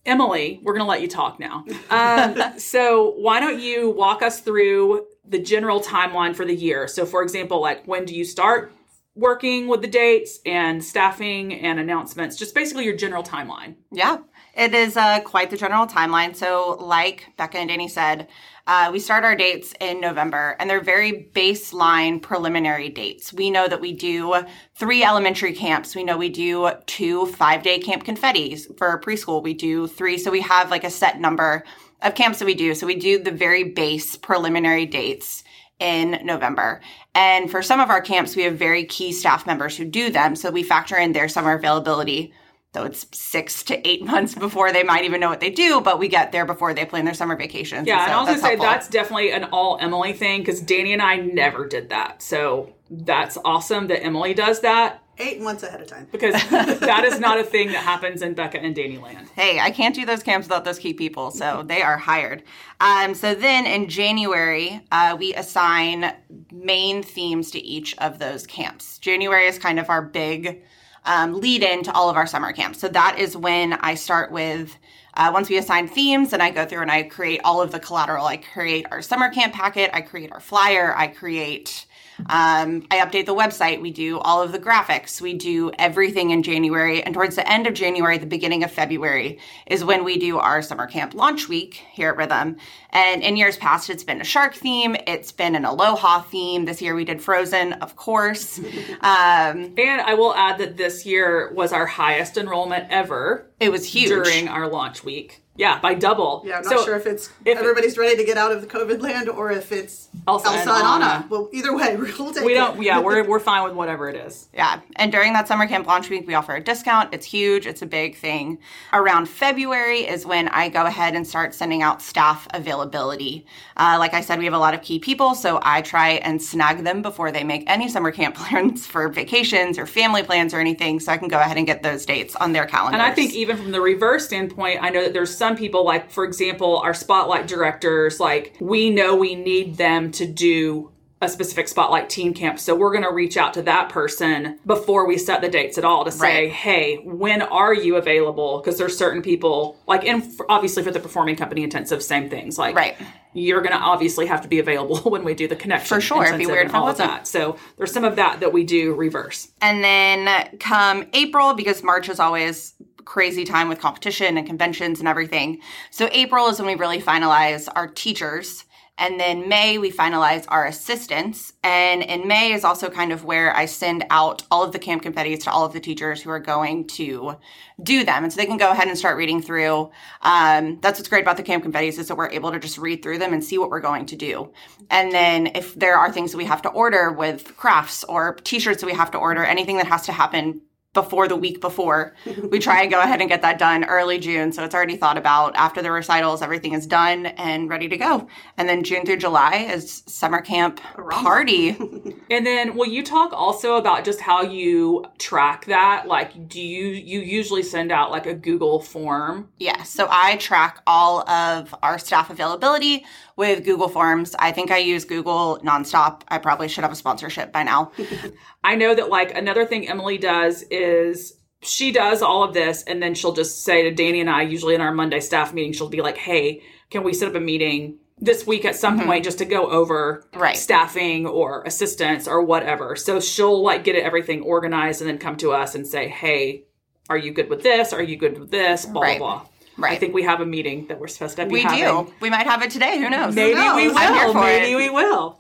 Emily, 0.08 0.62
we're 0.64 0.74
going 0.74 0.86
to 0.86 0.90
let 0.90 1.02
you 1.02 1.08
talk 1.10 1.38
now. 1.38 1.66
Um, 1.90 2.58
so, 2.58 3.12
why 3.18 3.42
don't 3.42 3.60
you 3.60 3.90
walk 3.90 4.22
us 4.22 4.40
through 4.40 5.06
the 5.28 5.38
general 5.38 5.82
timeline 5.82 6.34
for 6.34 6.46
the 6.46 6.56
year? 6.56 6.88
So, 6.88 7.06
for 7.06 7.22
example, 7.22 7.62
like 7.62 7.86
when 7.86 8.06
do 8.06 8.16
you 8.16 8.24
start 8.24 8.72
working 9.16 9.68
with 9.68 9.82
the 9.82 9.88
dates 9.88 10.40
and 10.46 10.84
staffing 10.84 11.54
and 11.54 11.78
announcements? 11.78 12.38
Just 12.38 12.56
basically 12.56 12.86
your 12.86 12.96
general 12.96 13.22
timeline. 13.22 13.76
Yeah, 13.92 14.20
it 14.56 14.74
is 14.74 14.96
uh, 14.96 15.20
quite 15.22 15.50
the 15.50 15.58
general 15.58 15.86
timeline. 15.86 16.36
So, 16.36 16.78
like 16.80 17.28
Becca 17.36 17.58
and 17.58 17.68
Danny 17.68 17.90
said, 17.90 18.28
uh, 18.68 18.90
we 18.92 19.00
start 19.00 19.24
our 19.24 19.36
dates 19.36 19.74
in 19.80 20.02
November, 20.02 20.58
and 20.60 20.70
they're 20.70 20.82
very 20.82 21.30
baseline 21.34 22.22
preliminary 22.22 22.90
dates. 22.90 23.32
We 23.32 23.50
know 23.50 23.68
that 23.68 23.80
we 23.80 23.94
do 23.94 24.44
three 24.76 25.04
elementary 25.04 25.54
camps. 25.54 25.96
We 25.96 26.04
know 26.04 26.18
we 26.18 26.30
do 26.30 26.70
two 26.86 27.28
five 27.28 27.64
day 27.64 27.80
camp 27.80 28.04
confettis 28.04 28.78
for 28.78 29.00
preschool. 29.00 29.42
We 29.42 29.54
do 29.54 29.88
three. 29.88 30.18
So, 30.18 30.32
we 30.32 30.42
have 30.42 30.70
like 30.70 30.84
a 30.84 30.90
set 30.90 31.20
number 31.20 31.64
of 32.02 32.14
camps 32.14 32.40
that 32.40 32.46
we 32.46 32.56
do. 32.56 32.76
So, 32.76 32.86
we 32.86 32.96
do 32.96 33.24
the 33.24 33.32
very 33.32 33.64
base 33.64 34.18
preliminary 34.18 34.86
dates 34.86 35.46
in 35.80 36.20
November. 36.24 36.82
And 37.16 37.50
for 37.50 37.62
some 37.62 37.80
of 37.80 37.90
our 37.90 38.02
camps, 38.02 38.36
we 38.36 38.44
have 38.44 38.58
very 38.58 38.84
key 38.84 39.12
staff 39.12 39.48
members 39.48 39.78
who 39.78 39.86
do 39.86 40.10
them. 40.10 40.36
So 40.36 40.52
we 40.52 40.64
factor 40.64 40.98
in 40.98 41.14
their 41.14 41.30
summer 41.30 41.54
availability 41.54 42.34
though 42.78 42.86
it's 42.86 43.06
six 43.12 43.64
to 43.64 43.88
eight 43.88 44.06
months 44.06 44.36
before 44.36 44.72
they 44.72 44.84
might 44.84 45.04
even 45.04 45.20
know 45.20 45.30
what 45.30 45.40
they 45.40 45.50
do, 45.50 45.82
but 45.82 46.00
we 46.00 46.08
get 46.08 46.32
there 46.32 46.46
before 46.46 46.74
they 46.74 46.86
plan 46.86 47.06
their 47.06 47.14
summer 47.14 47.36
vacations. 47.36 47.88
Yeah, 47.88 48.04
and, 48.04 48.12
so 48.12 48.14
I 48.14 48.20
was 48.20 48.28
gonna 48.28 48.40
say 48.40 48.48
helpful. 48.50 48.66
that's 48.66 48.88
definitely 48.88 49.32
an 49.32 49.46
all 49.46 49.78
Emily 49.80 50.14
thing 50.14 50.42
because 50.42 50.62
Danny 50.62 50.94
and 50.94 51.02
I 51.02 51.18
never 51.18 51.68
did 51.68 51.90
that. 51.90 52.22
So 52.22 52.74
that's 52.90 53.38
awesome 53.44 53.88
that 53.88 54.04
Emily 54.04 54.34
does 54.34 54.62
that 54.62 55.04
Eight 55.20 55.42
months 55.42 55.64
ahead 55.64 55.82
of 55.82 55.88
time. 55.88 56.08
because 56.12 56.34
that 56.50 57.04
is 57.04 57.20
not 57.20 57.40
a 57.40 57.44
thing 57.44 57.70
that 57.70 57.84
happens 57.84 58.22
in 58.22 58.36
Becca 58.36 58.62
and 58.62 58.76
Danny 58.76 59.00
land. 59.00 59.28
hey, 59.34 59.60
I 59.60 59.72
can't 59.72 59.96
do 59.96 60.06
those 60.06 60.22
camps 60.22 60.46
without 60.46 60.64
those 60.64 60.78
key 60.78 60.94
people, 60.94 61.32
so 61.32 61.64
they 61.66 61.82
are 61.82 61.98
hired. 61.98 62.44
Um, 62.80 63.16
so 63.16 63.34
then 63.34 63.66
in 63.66 63.90
January, 63.90 64.80
uh, 64.92 65.18
we 65.20 65.34
assign 65.34 66.14
main 66.52 67.02
themes 67.02 67.50
to 67.52 67.60
each 67.60 67.98
of 67.98 68.20
those 68.20 68.46
camps. 68.46 69.00
January 69.00 69.48
is 69.48 69.58
kind 69.58 69.80
of 69.80 69.90
our 69.90 70.04
big 70.04 70.62
um, 71.08 71.40
lead 71.40 71.64
in 71.64 71.84
to 71.84 71.94
all 71.94 72.10
of 72.10 72.16
our 72.16 72.28
summer 72.28 72.54
camps. 72.54 72.80
So 72.80 72.88
that 72.90 73.18
is 73.18 73.36
when 73.36 73.74
I 73.74 73.96
start 73.96 74.32
with. 74.32 74.78
Uh, 75.16 75.32
once 75.34 75.50
we 75.50 75.58
assign 75.58 75.88
themes, 75.88 76.32
and 76.32 76.44
I 76.44 76.52
go 76.52 76.64
through 76.64 76.84
and 76.84 76.92
I 76.92 77.02
create 77.02 77.42
all 77.44 77.60
of 77.60 77.72
the 77.72 77.80
collateral. 77.80 78.28
I 78.28 78.38
create 78.38 78.86
our 78.92 79.02
summer 79.02 79.32
camp 79.32 79.52
packet. 79.52 79.90
I 79.92 80.02
create 80.02 80.32
our 80.32 80.40
flyer. 80.40 80.94
I 80.96 81.08
create 81.08 81.87
um, 82.22 82.86
I 82.90 82.98
update 83.00 83.26
the 83.26 83.36
website. 83.36 83.82
We 83.82 83.92
do 83.92 84.20
all 84.20 84.42
of 84.42 84.52
the 84.52 84.60
graphics. 84.60 85.22
We 85.22 85.34
do 85.34 85.72
everything 85.78 86.32
in 86.32 86.44
January. 86.44 87.04
And 87.04 87.14
towards 87.14 87.36
the 87.36 87.50
end 87.50 87.68
of 87.68 87.74
January, 87.74 88.18
the 88.18 88.26
beginning 88.26 88.64
of 88.64 88.72
February 88.72 89.40
is 89.68 89.84
when 89.84 90.04
we 90.04 90.18
do 90.18 90.38
our 90.40 90.62
summer 90.62 90.88
camp 90.88 91.14
launch 91.14 91.48
week 91.48 91.76
here 91.92 92.10
at 92.10 92.18
Rhythm. 92.18 92.58
And 92.92 93.22
in 93.22 93.38
years 93.38 93.58
past, 93.58 93.90
it's 93.90 94.04
been 94.04 94.22
a 94.22 94.24
shark 94.24 94.56
theme, 94.56 94.96
it's 95.06 95.32
been 95.32 95.56
an 95.56 95.66
aloha 95.66 96.22
theme. 96.22 96.66
This 96.66 96.82
year 96.82 96.96
we 96.96 97.06
did 97.06 97.22
Frozen, 97.22 97.74
of 97.74 97.96
course. 97.96 98.60
Um, 99.02 99.74
And 99.78 100.02
I 100.02 100.16
will 100.16 100.34
add 100.34 100.58
that 100.58 100.78
this 100.78 101.06
year 101.06 101.52
was 101.54 101.72
our 101.72 101.86
highest 101.86 102.38
enrollment 102.38 102.88
ever 102.90 103.46
it 103.60 103.72
was 103.72 103.86
huge. 103.86 104.10
during 104.10 104.48
our 104.48 104.68
launch 104.68 105.04
week. 105.04 105.42
Yeah, 105.60 105.80
by 105.80 105.96
double. 105.96 106.44
Yeah, 106.46 106.58
I'm 106.58 106.64
not 106.66 106.72
So 106.72 106.86
sure 106.86 106.96
if 106.96 107.08
it's 107.08 107.32
if- 107.44 107.58
everybody's 107.58 107.98
ready 107.98 108.16
to 108.16 108.24
get 108.24 108.38
out 108.38 108.52
of 108.52 108.62
the 108.62 108.68
COVID 108.68 109.02
land 109.02 109.28
or 109.28 109.52
if 109.52 109.72
it's 109.72 110.08
Elsa 110.28 110.50
Elsa, 110.50 110.60
and 110.60 110.70
and, 110.70 110.80
Anna. 110.80 111.06
Anna. 111.06 111.28
Well, 111.32 111.50
either 111.52 111.76
way, 111.76 111.96
we'll 112.20 112.32
take 112.32 112.44
we 112.44 112.54
don't. 112.54 112.80
Yeah, 112.80 113.00
we're 113.00 113.24
we're 113.28 113.40
fine 113.40 113.64
with 113.64 113.74
whatever 113.74 114.08
it 114.08 114.16
is. 114.16 114.50
Yeah. 114.54 114.82
And 114.98 115.12
during 115.12 115.34
that 115.34 115.48
summer 115.48 115.66
camp 115.66 115.88
launch 115.88 116.12
week, 116.12 116.28
we 116.28 116.36
offer 116.36 116.54
a 116.56 116.62
discount. 116.64 117.12
It's 117.12 117.26
huge, 117.26 117.66
it's 117.66 117.82
a 117.82 117.88
big 117.88 118.18
thing. 118.18 118.60
Around 118.94 119.30
February 119.30 120.02
is 120.02 120.28
when 120.28 120.48
I 120.50 120.70
go 120.70 120.86
ahead 120.86 121.16
and 121.16 121.26
start 121.26 121.56
sending 121.56 121.82
out 121.82 122.04
staff 122.04 122.48
availability. 122.54 123.48
Uh, 123.78 123.96
like 123.98 124.14
I 124.14 124.22
said, 124.22 124.38
we 124.38 124.46
have 124.46 124.54
a 124.54 124.60
lot 124.60 124.74
of 124.76 124.82
key 124.84 125.00
people, 125.00 125.34
so 125.34 125.60
I 125.64 125.82
try 125.82 126.10
and 126.28 126.40
snag 126.42 126.84
them 126.84 127.02
before 127.02 127.32
they 127.32 127.44
make 127.44 127.64
any 127.68 127.90
summer 127.90 128.12
camp 128.12 128.36
plans 128.42 128.86
for 128.86 129.08
vacations 129.10 129.80
or 129.80 129.88
family 129.88 130.22
plans 130.22 130.54
or 130.54 130.60
anything, 130.60 131.00
so 131.00 131.12
I 131.12 131.18
can 131.18 131.30
go 131.30 131.40
ahead 131.40 131.58
and 131.58 131.66
get 131.66 131.82
those 131.82 132.06
dates 132.06 132.36
on 132.36 132.54
their 132.54 132.66
calendars. 132.68 132.94
And 132.94 133.02
I 133.02 133.14
think 133.16 133.34
even 133.34 133.47
from 133.56 133.72
the 133.72 133.82
reverse 133.82 134.26
standpoint, 134.26 134.80
I 134.82 134.90
know 134.90 135.04
that 135.04 135.14
there's 135.14 135.36
some 135.36 135.56
people 135.56 135.86
like, 135.86 136.12
for 136.12 136.24
example, 136.26 136.78
our 136.78 136.94
spotlight 136.94 137.48
directors, 137.48 138.20
like 138.20 138.56
we 138.60 138.90
know 138.90 139.16
we 139.16 139.36
need 139.36 139.78
them 139.78 140.12
to 140.14 140.26
do 140.26 140.92
a 141.20 141.28
specific 141.28 141.68
spotlight 141.68 142.12
team 142.12 142.32
camp. 142.32 142.60
So 142.60 142.76
we're 142.76 142.92
going 142.92 143.04
to 143.04 143.12
reach 143.12 143.38
out 143.38 143.56
to 143.56 143.64
that 143.64 143.90
person 143.90 144.60
before 144.68 145.08
we 145.08 145.18
set 145.18 145.42
the 145.42 145.50
dates 145.50 145.80
at 145.80 145.84
all 145.84 146.06
to 146.06 146.12
say, 146.12 146.44
Right. 146.44 146.52
hey, 146.52 146.98
when 147.06 147.42
are 147.42 147.74
you 147.74 147.96
available? 147.96 148.60
Because 148.60 148.78
there's 148.78 148.96
certain 148.96 149.24
people, 149.24 149.80
like, 149.88 150.06
and 150.06 150.22
f- 150.22 150.46
obviously 150.48 150.84
for 150.84 150.92
the 150.92 151.00
performing 151.00 151.36
company 151.36 151.64
intensive, 151.64 152.04
same 152.04 152.30
things. 152.30 152.60
Like, 152.60 152.76
Right. 152.76 152.96
you're 153.34 153.62
going 153.62 153.74
to 153.76 153.80
obviously 153.82 154.28
have 154.28 154.42
to 154.42 154.48
be 154.48 154.60
available 154.60 154.98
when 155.10 155.24
we 155.24 155.34
do 155.34 155.48
the 155.48 155.56
connection. 155.56 155.88
For 155.96 156.02
sure. 156.02 156.24
It'd 156.24 156.38
be 156.38 156.46
weird 156.46 156.68
if 156.68 156.76
all 156.76 156.88
of 156.88 156.98
that. 156.98 157.26
So 157.26 157.58
there's 157.78 157.92
some 157.92 158.04
of 158.04 158.16
that 158.18 158.40
that 158.42 158.54
we 158.54 158.64
do 158.64 158.94
reverse. 158.94 159.48
And 159.60 159.84
then 159.84 160.58
come 160.60 161.06
April, 161.14 161.56
because 161.56 161.82
March 161.82 162.10
is 162.10 162.20
always 162.20 162.76
crazy 163.08 163.46
time 163.46 163.70
with 163.70 163.80
competition 163.80 164.38
and 164.38 164.46
conventions 164.46 165.00
and 165.00 165.08
everything. 165.08 165.62
So 165.92 166.10
April 166.12 166.50
is 166.50 166.60
when 166.60 166.68
we 166.68 166.76
really 166.76 167.02
finalize 167.02 167.70
our 167.74 167.88
teachers. 167.88 168.66
And 169.00 169.20
then 169.20 169.48
May, 169.48 169.78
we 169.78 169.92
finalize 169.92 170.46
our 170.48 170.66
assistants. 170.66 171.54
And 171.64 172.04
in 172.04 172.28
May 172.28 172.52
is 172.52 172.64
also 172.64 172.90
kind 172.90 173.12
of 173.12 173.24
where 173.24 173.56
I 173.56 173.66
send 173.66 174.04
out 174.10 174.42
all 174.50 174.64
of 174.64 174.72
the 174.74 174.80
camp 174.80 175.04
confettis 175.04 175.44
to 175.44 175.52
all 175.52 175.64
of 175.64 175.72
the 175.72 175.80
teachers 175.80 176.22
who 176.22 176.32
are 176.32 176.40
going 176.40 176.88
to 176.88 177.38
do 177.82 178.04
them. 178.04 178.24
And 178.24 178.34
so 178.34 178.38
they 178.38 178.48
can 178.48 178.58
go 178.58 178.72
ahead 178.72 178.88
and 178.88 178.98
start 178.98 179.18
reading 179.18 179.42
through. 179.42 179.92
Um, 180.24 180.80
that's 180.82 181.00
what's 181.00 181.10
great 181.10 181.22
about 181.22 181.38
the 181.38 181.44
camp 181.44 181.64
confettis 181.64 182.00
is 182.00 182.08
that 182.08 182.18
we're 182.18 182.32
able 182.32 182.52
to 182.52 182.60
just 182.60 182.78
read 182.78 183.04
through 183.04 183.20
them 183.20 183.34
and 183.34 183.44
see 183.44 183.58
what 183.58 183.70
we're 183.70 183.80
going 183.80 184.08
to 184.08 184.16
do. 184.16 184.52
And 184.90 185.14
then 185.14 185.48
if 185.56 185.76
there 185.76 185.96
are 185.96 186.12
things 186.12 186.32
that 186.32 186.38
we 186.38 186.46
have 186.46 186.64
to 186.64 186.70
order 186.70 187.12
with 187.12 187.56
crafts 187.56 188.04
or 188.04 188.34
t-shirts 188.44 188.82
that 188.82 188.88
we 188.88 188.94
have 188.94 189.12
to 189.12 189.18
order, 189.18 189.46
anything 189.46 189.78
that 189.78 189.88
has 189.88 190.08
to 190.08 190.12
happen 190.12 190.62
before 190.94 191.28
the 191.28 191.36
week 191.36 191.62
before. 191.62 192.16
We 192.50 192.60
try 192.60 192.82
and 192.82 192.90
go 192.90 193.00
ahead 193.00 193.20
and 193.22 193.30
get 193.30 193.42
that 193.44 193.60
done 193.60 193.84
early 193.86 194.18
June. 194.18 194.52
So 194.52 194.64
it's 194.64 194.74
already 194.74 194.98
thought 194.98 195.18
about 195.18 195.56
after 195.56 195.82
the 195.82 195.92
recitals, 195.92 196.42
everything 196.42 196.74
is 196.74 196.88
done 196.88 197.28
and 197.28 197.70
ready 197.70 197.88
to 197.90 197.98
go. 197.98 198.28
And 198.58 198.68
then 198.68 198.84
June 198.84 199.06
through 199.06 199.18
July 199.18 199.68
is 199.72 200.04
summer 200.08 200.42
camp 200.42 200.80
party. 201.10 201.78
And 202.30 202.46
then 202.46 202.76
will 202.76 202.88
you 202.88 203.04
talk 203.04 203.32
also 203.32 203.76
about 203.76 204.04
just 204.04 204.20
how 204.20 204.42
you 204.42 205.06
track 205.18 205.66
that? 205.66 206.08
Like 206.08 206.50
do 206.50 206.62
you 206.62 206.88
you 206.88 207.22
usually 207.22 207.64
send 207.64 207.90
out 207.90 208.12
like 208.12 208.26
a 208.26 208.34
Google 208.34 208.82
form? 208.82 209.48
Yeah, 209.58 209.84
so 209.84 210.08
I 210.12 210.36
track 210.36 210.82
all 210.86 211.28
of 211.30 211.74
our 211.82 211.98
staff 211.98 212.30
availability 212.30 213.06
with 213.38 213.64
Google 213.64 213.88
Forms. 213.88 214.36
I 214.40 214.52
think 214.52 214.72
I 214.72 214.78
use 214.80 215.06
Google 215.06 215.60
nonstop. 215.64 216.24
I 216.28 216.40
probably 216.40 216.68
should 216.68 216.84
have 216.84 216.92
a 216.92 216.96
sponsorship 216.96 217.54
by 217.54 217.64
now. 217.64 217.92
I 218.68 218.76
know 218.76 218.94
that 218.94 219.08
like 219.10 219.34
another 219.34 219.66
thing 219.66 219.88
Emily 219.88 220.18
does 220.18 220.62
is 220.70 221.38
she 221.62 221.94
does 221.94 222.22
all 222.22 222.44
of 222.44 222.54
this 222.54 222.84
and 222.84 223.02
then 223.02 223.16
she'll 223.16 223.32
just 223.32 223.64
say 223.64 223.84
to 223.84 223.92
Danny 223.92 224.20
and 224.20 224.30
I 224.30 224.42
usually 224.42 224.76
in 224.76 224.82
our 224.82 224.92
Monday 224.94 225.22
staff 225.22 225.54
meeting 225.54 225.72
she'll 225.72 225.88
be 225.88 226.02
like, 226.02 226.18
"Hey, 226.18 226.62
can 226.90 227.04
we 227.04 227.14
set 227.14 227.30
up 227.30 227.36
a 227.36 227.40
meeting 227.40 228.00
this 228.20 228.46
week 228.46 228.66
at 228.66 228.76
some 228.76 228.98
mm-hmm. 228.98 229.08
point 229.08 229.24
just 229.24 229.38
to 229.38 229.46
go 229.46 229.72
over 229.72 230.26
Right. 230.34 230.58
staffing 230.58 231.26
or 231.26 231.64
assistance 231.64 232.28
or 232.28 232.44
whatever." 232.44 232.98
So 232.98 233.22
she'll 233.22 233.64
like 233.64 233.86
get 233.86 233.96
everything 233.96 234.42
organized 234.42 235.00
and 235.02 235.10
then 235.10 235.18
come 235.18 235.38
to 235.38 235.54
us 235.54 235.74
and 235.74 235.88
say, 235.88 236.10
"Hey, 236.10 236.66
are 237.10 237.18
you 237.18 237.32
good 237.32 237.50
with 237.50 237.64
this? 237.64 237.94
Are 237.94 238.04
you 238.04 238.18
good 238.18 238.38
with 238.38 238.52
this?" 238.52 238.86
blah 238.86 239.02
Right. 239.02 239.18
blah 239.18 239.40
blah. 239.40 239.48
Right. 239.78 239.94
I 239.94 239.96
think 239.96 240.14
we 240.14 240.24
have 240.24 240.42
a 240.42 240.46
meeting 240.46 240.88
that 240.88 241.00
we're 241.00 241.08
supposed 241.08 241.38
to 241.38 241.46
be 241.46 241.54
we 241.54 241.62
having. 241.62 242.06
do. 242.08 242.14
We 242.20 242.30
might 242.32 242.48
have 242.48 242.64
it 242.64 242.72
today. 242.72 242.98
Who 243.00 243.10
knows? 243.10 243.34
Maybe 243.34 243.56
knows? 243.56 243.76
we 243.78 243.88
will. 243.88 243.98
I'm 243.98 244.14
here 244.14 244.28
for 244.34 244.42
Maybe 244.42 244.74
it. 244.74 244.76
we 244.76 244.90
will. 244.90 245.40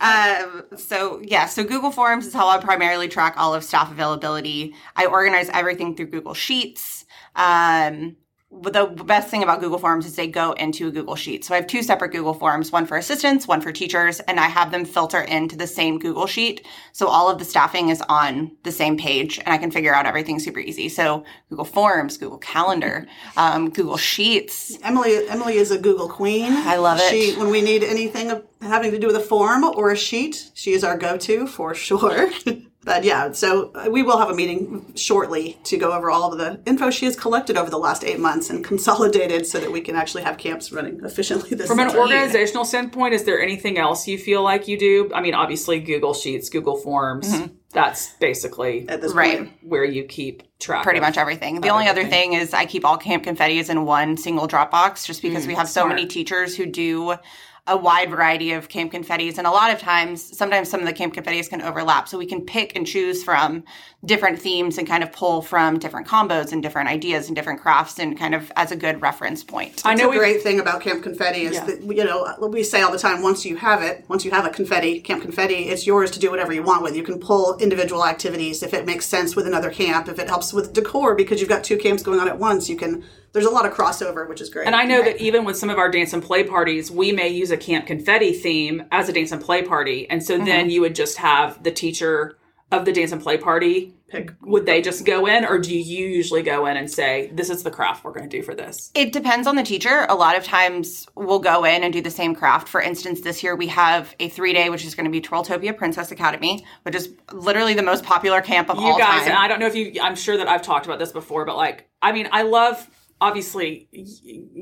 Um, 0.00 0.64
so 0.76 1.20
yeah, 1.22 1.46
so 1.46 1.64
Google 1.64 1.90
Forms 1.90 2.26
is 2.26 2.34
how 2.34 2.48
I 2.48 2.58
primarily 2.58 3.08
track 3.08 3.34
all 3.36 3.54
of 3.54 3.64
staff 3.64 3.90
availability. 3.90 4.74
I 4.96 5.06
organize 5.06 5.48
everything 5.50 5.96
through 5.96 6.06
Google 6.06 6.34
Sheets. 6.34 7.04
Um, 7.36 8.16
the 8.62 8.86
best 8.86 9.28
thing 9.28 9.42
about 9.42 9.60
Google 9.60 9.78
Forms 9.78 10.06
is 10.06 10.16
they 10.16 10.26
go 10.26 10.52
into 10.52 10.88
a 10.88 10.90
Google 10.90 11.16
Sheet. 11.16 11.44
So 11.44 11.54
I 11.54 11.58
have 11.58 11.66
two 11.66 11.82
separate 11.82 12.12
Google 12.12 12.34
Forms, 12.34 12.72
one 12.72 12.86
for 12.86 12.96
assistants, 12.96 13.48
one 13.48 13.60
for 13.60 13.72
teachers, 13.72 14.20
and 14.20 14.38
I 14.38 14.46
have 14.46 14.70
them 14.70 14.84
filter 14.84 15.20
into 15.20 15.56
the 15.56 15.66
same 15.66 15.98
Google 15.98 16.26
Sheet. 16.26 16.66
So 16.92 17.08
all 17.08 17.30
of 17.30 17.38
the 17.38 17.44
staffing 17.44 17.88
is 17.88 18.02
on 18.08 18.56
the 18.62 18.72
same 18.72 18.96
page 18.96 19.38
and 19.38 19.48
I 19.48 19.58
can 19.58 19.70
figure 19.70 19.94
out 19.94 20.06
everything 20.06 20.38
super 20.38 20.60
easy. 20.60 20.88
So 20.88 21.24
Google 21.50 21.64
Forms, 21.64 22.16
Google 22.16 22.38
Calendar, 22.38 23.06
um, 23.36 23.70
Google 23.70 23.96
Sheets. 23.96 24.78
Emily 24.82 25.28
Emily 25.28 25.56
is 25.56 25.70
a 25.70 25.78
Google 25.78 26.08
queen. 26.08 26.52
I 26.52 26.76
love 26.76 26.98
it. 27.00 27.10
She 27.10 27.34
when 27.38 27.50
we 27.50 27.62
need 27.62 27.82
anything 27.82 28.42
having 28.60 28.90
to 28.92 28.98
do 28.98 29.06
with 29.06 29.16
a 29.16 29.20
form 29.20 29.64
or 29.64 29.90
a 29.90 29.96
sheet, 29.96 30.50
she 30.54 30.72
is 30.72 30.84
our 30.84 30.96
go-to 30.96 31.46
for 31.46 31.74
sure. 31.74 32.30
but 32.84 33.04
yeah, 33.04 33.32
so 33.32 33.70
uh, 33.74 33.88
we 33.90 34.02
will 34.02 34.18
have 34.18 34.28
a 34.30 34.34
meeting 34.34 34.92
shortly 34.94 35.58
to 35.64 35.76
go 35.78 35.92
over 35.92 36.10
all 36.10 36.32
of 36.32 36.38
the 36.38 36.60
info 36.66 36.90
she 36.90 37.06
has 37.06 37.16
collected 37.16 37.56
over 37.56 37.70
the 37.70 37.78
last 37.78 38.04
eight 38.04 38.20
months 38.20 38.50
and 38.50 38.64
consolidated 38.72 39.46
so 39.46 39.58
that 39.58 39.72
we 39.72 39.80
can 39.80 39.96
actually 39.96 40.22
have 40.22 40.36
camps 40.38 40.70
running 40.72 41.00
efficiently 41.04 41.50
this 41.56 41.66
From 41.66 41.78
an 41.80 41.90
summer. 41.90 42.02
organizational 42.02 42.64
standpoint, 42.64 43.14
is 43.14 43.24
there 43.24 43.40
anything 43.40 43.78
else 43.78 44.06
you 44.06 44.18
feel 44.18 44.42
like 44.42 44.68
you 44.68 44.78
do? 44.78 45.10
I 45.14 45.20
mean, 45.20 45.34
obviously 45.34 45.80
Google 45.80 46.14
Sheets, 46.14 46.48
Google 46.50 46.76
Forms. 46.76 47.32
That's 47.72 48.12
basically 48.20 48.88
at 48.88 49.00
this 49.00 49.12
Right. 49.12 49.38
point. 49.38 49.52
where 49.62 49.84
you 49.84 50.04
keep 50.04 50.44
track. 50.60 50.84
pretty 50.84 50.98
of 51.00 51.02
much 51.02 51.16
everything. 51.18 51.60
The 51.60 51.70
only 51.70 51.88
other 51.88 52.04
thing 52.04 52.34
is 52.34 52.54
I 52.54 52.66
keep 52.66 52.84
all 52.84 52.96
camp 52.96 53.24
confettis 53.24 53.68
in 53.68 53.84
one 53.84 54.16
single 54.16 54.46
Dropbox 54.46 55.04
just 55.06 55.22
because 55.22 55.46
we 55.46 55.54
have 55.54 55.68
so 55.68 55.84
many 55.86 56.06
teachers 56.06 56.56
who 56.56 56.66
do 56.66 57.16
a 57.66 57.76
wide 57.76 58.10
variety 58.10 58.52
of 58.52 58.68
camp 58.68 58.92
confettis 58.92 59.38
and 59.38 59.46
a 59.46 59.50
lot 59.50 59.72
of 59.72 59.78
times 59.78 60.22
sometimes 60.36 60.68
some 60.68 60.80
of 60.80 60.86
the 60.86 60.92
camp 60.92 61.14
confettis 61.14 61.48
can 61.48 61.62
overlap 61.62 62.06
so 62.06 62.18
we 62.18 62.26
can 62.26 62.42
pick 62.42 62.76
and 62.76 62.86
choose 62.86 63.24
from 63.24 63.64
different 64.04 64.38
themes 64.38 64.76
and 64.76 64.86
kind 64.86 65.02
of 65.02 65.10
pull 65.12 65.40
from 65.40 65.78
different 65.78 66.06
combos 66.06 66.52
and 66.52 66.62
different 66.62 66.90
ideas 66.90 67.26
and 67.28 67.34
different 67.34 67.58
crafts 67.58 67.98
and 67.98 68.18
kind 68.18 68.34
of 68.34 68.52
as 68.56 68.70
a 68.70 68.76
good 68.76 69.00
reference 69.00 69.42
point. 69.42 69.80
I 69.82 69.94
That's 69.94 70.02
know 70.02 70.12
a 70.12 70.16
great 70.18 70.42
thing 70.42 70.60
about 70.60 70.82
Camp 70.82 71.02
Confetti 71.02 71.44
is 71.44 71.54
Yeah. 71.54 71.64
that 71.64 71.82
you 71.82 72.04
know 72.04 72.36
we 72.50 72.62
say 72.62 72.82
all 72.82 72.92
the 72.92 72.98
time 72.98 73.22
once 73.22 73.46
you 73.46 73.56
have 73.56 73.82
it, 73.82 74.04
once 74.08 74.26
you 74.26 74.30
have 74.30 74.44
a 74.44 74.50
confetti 74.50 75.00
Camp 75.00 75.22
Confetti, 75.22 75.70
it's 75.70 75.86
yours 75.86 76.10
to 76.10 76.18
do 76.18 76.30
whatever 76.30 76.52
you 76.52 76.62
want 76.62 76.82
with. 76.82 76.94
You 76.94 77.02
can 77.02 77.18
pull 77.18 77.56
individual 77.56 78.04
activities 78.04 78.62
if 78.62 78.74
it 78.74 78.84
makes 78.84 79.06
sense 79.06 79.34
with 79.34 79.46
another 79.46 79.70
camp, 79.70 80.06
if 80.08 80.18
it 80.18 80.28
helps 80.28 80.52
with 80.52 80.74
decor 80.74 81.14
because 81.14 81.40
you've 81.40 81.48
got 81.48 81.64
two 81.64 81.78
camps 81.78 82.02
going 82.02 82.20
on 82.20 82.28
at 82.28 82.38
once. 82.38 82.68
You 82.68 82.76
can. 82.76 83.04
There's 83.34 83.44
a 83.46 83.50
lot 83.50 83.66
of 83.66 83.74
crossover, 83.74 84.26
which 84.28 84.40
is 84.40 84.48
great. 84.48 84.66
And 84.66 84.74
I 84.74 84.84
know 84.84 85.02
that 85.02 85.20
even 85.20 85.44
with 85.44 85.58
some 85.58 85.68
of 85.68 85.76
our 85.78 85.90
dance 85.90 86.12
and 86.14 86.22
play 86.22 86.44
parties, 86.44 86.90
we 86.90 87.12
may 87.12 87.28
use 87.28 87.50
a 87.50 87.56
camp 87.58 87.86
confetti 87.86 88.32
theme 88.32 88.84
as 88.92 89.08
a 89.08 89.12
dance 89.12 89.32
and 89.32 89.42
play 89.42 89.62
party. 89.62 90.08
And 90.08 90.22
so 90.22 90.36
Mm-hmm. 90.36 90.44
then 90.46 90.70
you 90.70 90.80
would 90.80 90.94
just 90.94 91.18
have 91.18 91.62
the 91.62 91.70
teacher 91.70 92.38
of 92.72 92.84
the 92.86 92.92
dance 92.92 93.12
and 93.12 93.22
play 93.22 93.36
party 93.36 93.92
pick? 94.08 94.32
would 94.40 94.66
they 94.66 94.80
just 94.82 95.04
go 95.04 95.26
in 95.26 95.44
or 95.44 95.58
do 95.58 95.76
you 95.76 96.06
usually 96.08 96.42
go 96.42 96.66
in 96.66 96.76
and 96.76 96.90
say 96.90 97.30
this 97.34 97.50
is 97.50 97.62
the 97.62 97.70
craft 97.70 98.02
we're 98.02 98.10
going 98.10 98.28
to 98.28 98.36
do 98.36 98.42
for 98.42 98.54
this 98.54 98.90
It 98.94 99.12
depends 99.12 99.46
on 99.46 99.54
the 99.54 99.62
teacher. 99.62 100.06
A 100.08 100.14
lot 100.14 100.34
of 100.36 100.42
times 100.44 101.06
we'll 101.14 101.38
go 101.38 101.64
in 101.64 101.84
and 101.84 101.92
do 101.92 102.00
the 102.00 102.10
same 102.10 102.34
craft. 102.34 102.68
For 102.68 102.80
instance, 102.80 103.20
this 103.20 103.42
year 103.44 103.54
we 103.54 103.68
have 103.68 104.14
a 104.18 104.28
three 104.28 104.52
day, 104.54 104.70
which 104.70 104.84
is 104.84 104.94
going 104.94 105.04
to 105.04 105.10
be 105.10 105.20
Twirltopia 105.20 105.76
Princess 105.76 106.10
Academy, 106.10 106.64
which 106.82 106.94
is 106.96 107.10
literally 107.32 107.74
the 107.74 107.82
most 107.82 108.02
popular 108.02 108.40
camp 108.40 108.70
of 108.70 108.78
all 108.78 108.82
time. 108.82 108.86
you 108.86 108.92
all 108.94 108.98
guys 108.98 109.20
time. 109.20 109.28
and 109.28 109.38
i 109.38 109.46
don't 109.46 109.60
know 109.60 109.66
if 109.66 109.74
you 109.76 109.92
i'm 110.02 110.16
sure 110.16 110.36
that 110.36 110.48
i've 110.48 110.62
talked 110.62 110.86
about 110.86 110.98
this 110.98 111.12
before 111.12 111.44
but 111.44 111.56
like 111.56 111.88
i 112.02 112.10
mean 112.12 112.28
i 112.32 112.42
love 112.42 112.88
obviously 113.28 113.88
y- 113.92 114.04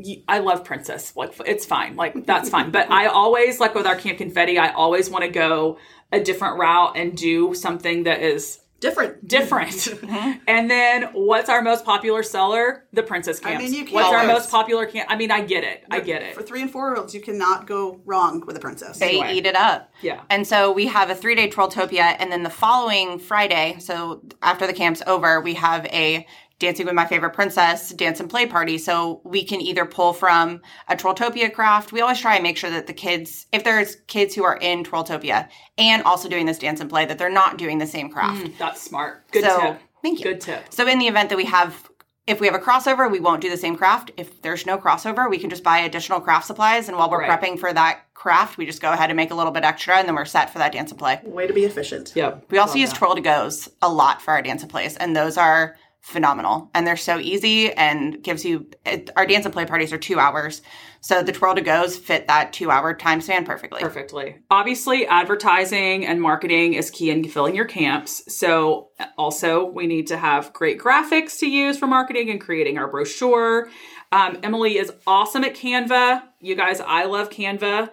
y- 0.09 0.23
i 0.29 0.39
love 0.39 0.65
princess 0.65 1.15
like 1.17 1.33
it's 1.47 1.67
fine 1.67 1.97
like 1.97 2.15
that's 2.27 2.49
fine 2.49 2.71
but 2.71 2.91
i 2.91 3.07
always 3.07 3.61
like 3.61 3.75
with 3.75 3.87
our 3.87 3.97
camp 3.97 4.19
confetti 4.19 4.57
i 4.59 4.69
always 4.73 5.11
want 5.11 5.25
to 5.25 5.31
go 5.31 5.79
a 6.13 6.21
different 6.21 6.59
route 6.59 6.93
and 6.97 7.17
do 7.17 7.55
something 7.55 8.05
that 8.05 8.21
is 8.23 8.59
Different. 8.81 9.29
different 9.29 9.87
uh-huh. 10.03 10.35
and 10.49 10.69
then 10.69 11.05
what's 11.13 11.49
our 11.49 11.63
most 11.63 11.85
popular 11.85 12.25
seller 12.25 12.85
the 12.93 13.05
princess 13.05 13.39
camps 13.39 13.63
mean, 13.63 13.73
you 13.73 13.85
can't 13.85 13.95
what's 13.95 14.13
our 14.13 14.27
most 14.27 14.51
popular 14.51 14.87
camp 14.87 15.07
i 15.09 15.15
mean 15.15 15.31
i 15.31 15.41
get 15.41 15.63
it 15.63 15.85
i 15.89 16.01
get 16.01 16.21
it 16.23 16.35
For 16.35 16.43
three 16.43 16.63
and 16.63 16.69
four 16.71 16.89
year 16.89 16.97
olds, 16.97 17.15
you 17.15 17.21
cannot 17.21 17.69
go 17.69 18.01
wrong 18.05 18.43
with 18.45 18.57
a 18.57 18.61
princess. 18.61 18.99
they 18.99 19.11
Anyway. 19.21 19.35
eat 19.35 19.47
it 19.47 19.55
up. 19.55 19.93
Yeah. 20.03 20.23
And 20.31 20.45
so 20.45 20.73
we 20.73 20.87
have 20.89 21.11
a 21.11 21.15
three 21.15 21.37
day 21.37 21.49
Twirltopia, 21.49 22.17
and 22.19 22.33
then 22.33 22.43
the 22.43 22.51
following 22.51 23.21
Friday, 23.21 23.77
so 23.79 24.21
after 24.43 24.67
the 24.67 24.73
camp's 24.73 25.01
over, 25.07 25.41
we 25.41 25.55
have 25.55 25.87
a 25.87 26.27
Dancing 26.63 26.87
with 26.87 26.95
My 26.95 27.05
Favorite 27.07 27.35
Princess 27.35 27.91
dance 27.91 28.21
and 28.21 28.31
play 28.31 28.47
party. 28.47 28.79
So 28.79 29.21
we 29.25 29.45
can 29.45 29.61
either 29.61 29.85
pull 29.85 30.13
from 30.13 30.63
a 30.89 30.95
Twirltopia 30.97 31.53
craft. 31.53 31.93
We 31.93 32.01
always 32.01 32.21
try 32.21 32.35
and 32.37 32.43
make 32.45 32.57
sure 32.57 32.71
that 32.71 32.87
the 32.87 32.93
kids, 32.93 33.47
if 33.53 33.65
there's 33.65 33.97
kids 34.07 34.35
who 34.35 34.45
are 34.45 34.57
in 34.59 34.85
Twirltopia 34.85 35.49
and 35.77 36.03
also 36.05 36.29
doing 36.29 36.47
this 36.47 36.59
dance 36.61 36.81
and 36.81 36.89
play, 36.89 37.05
that 37.05 37.19
they're 37.19 37.29
not 37.31 37.59
doing 37.59 37.79
the 37.79 37.87
same 37.87 38.09
craft. 38.09 38.45
Mm, 38.45 38.59
that's 38.59 38.81
smart 38.81 39.25
good 39.33 39.43
so 39.45 39.61
tip 39.61 39.81
thank 40.03 40.19
you. 40.21 40.25
good 40.25 40.41
tip 40.41 40.65
So 40.73 40.87
in 40.87 40.99
the 41.01 41.09
event 41.09 41.29
that 41.31 41.37
we 41.37 41.45
have 41.47 41.89
if 42.29 42.39
we 42.41 42.47
have 42.47 42.55
a 42.55 42.61
crossover, 42.61 43.11
we 43.11 43.19
won't 43.19 43.41
do 43.41 43.51
the 43.51 43.57
same 43.57 43.75
craft. 43.75 44.13
If 44.17 44.41
there's 44.43 44.65
no 44.65 44.79
crossover, 44.79 45.29
we 45.29 45.39
can 45.39 45.51
just 45.51 45.65
buy 45.65 45.79
additional 45.81 46.21
craft 46.21 46.47
supplies 46.47 46.89
and 46.89 46.97
while 46.97 47.11
we're 47.11 47.23
Right. 47.27 47.31
prepping 47.43 47.59
for 47.59 47.73
that 47.73 48.03
craft, 48.15 48.57
we 48.59 48.65
just 48.65 48.81
go 48.81 48.93
ahead 48.93 49.11
and 49.11 49.17
make 49.17 49.33
a 49.33 49.35
little 49.35 49.51
bit 49.51 49.65
extra 49.65 49.97
and 49.97 50.07
then 50.07 50.15
we're 50.15 50.25
set 50.25 50.49
for 50.51 50.59
that 50.61 50.71
dance 50.71 50.91
and 50.93 50.99
play. 51.01 51.21
Way 51.25 51.49
to 51.49 51.53
be 51.53 51.65
efficient. 51.65 52.13
yep 52.15 52.45
We 52.49 52.59
also 52.59 52.75
Love 52.75 52.77
use 52.79 52.91
that. 52.91 52.99
twirl 52.99 53.17
to 53.17 53.21
goes 53.21 53.69
a 53.83 53.89
lot 53.93 54.23
for 54.23 54.31
our 54.31 54.41
dance 54.43 54.63
and 54.63 54.71
plays 54.71 54.97
and 54.97 55.17
those 55.17 55.37
are 55.37 55.77
phenomenal 56.03 56.69
and 56.75 56.85
they're 56.85 56.97
so 56.97 57.19
easy 57.19 57.73
and 57.73 58.23
gives 58.23 58.45
you 58.45 58.67
it, 58.85 59.09
our 59.17 59.25
dance 59.25 59.45
and 59.45 59.55
play 59.55 59.65
parties 59.65 59.93
are 59.93 59.99
2 59.99 60.19
hours. 60.19 60.61
So 61.01 61.23
the 61.23 61.33
twirl 61.33 61.55
to 61.55 61.61
goes 61.61 61.97
fit 61.97 62.27
that 62.27 62.53
2 62.53 62.71
hour 62.71 62.93
time 62.93 63.21
span 63.21 63.45
perfectly. 63.45 63.81
Perfectly. 63.81 64.37
Obviously, 64.51 65.07
advertising 65.07 66.05
and 66.05 66.21
marketing 66.21 66.75
is 66.75 66.91
key 66.91 67.11
in 67.11 67.25
filling 67.25 67.55
your 67.55 67.65
camps. 67.65 68.23
So, 68.33 68.91
also, 69.17 69.65
we 69.65 69.87
need 69.87 70.09
to 70.09 70.17
have 70.17 70.53
great 70.53 70.79
graphics 70.79 71.39
to 71.39 71.47
use 71.47 71.79
for 71.79 71.87
marketing 71.87 72.31
and 72.31 72.41
creating 72.41 72.79
our 72.79 72.89
brochure. 72.89 73.69
Um, 74.11 74.39
Emily 74.43 74.79
is 74.79 74.93
awesome 75.07 75.45
at 75.45 75.55
Canva. 75.55 76.23
You 76.41 76.55
guys, 76.55 76.81
I 76.81 77.05
love 77.05 77.31
Canva. 77.31 77.91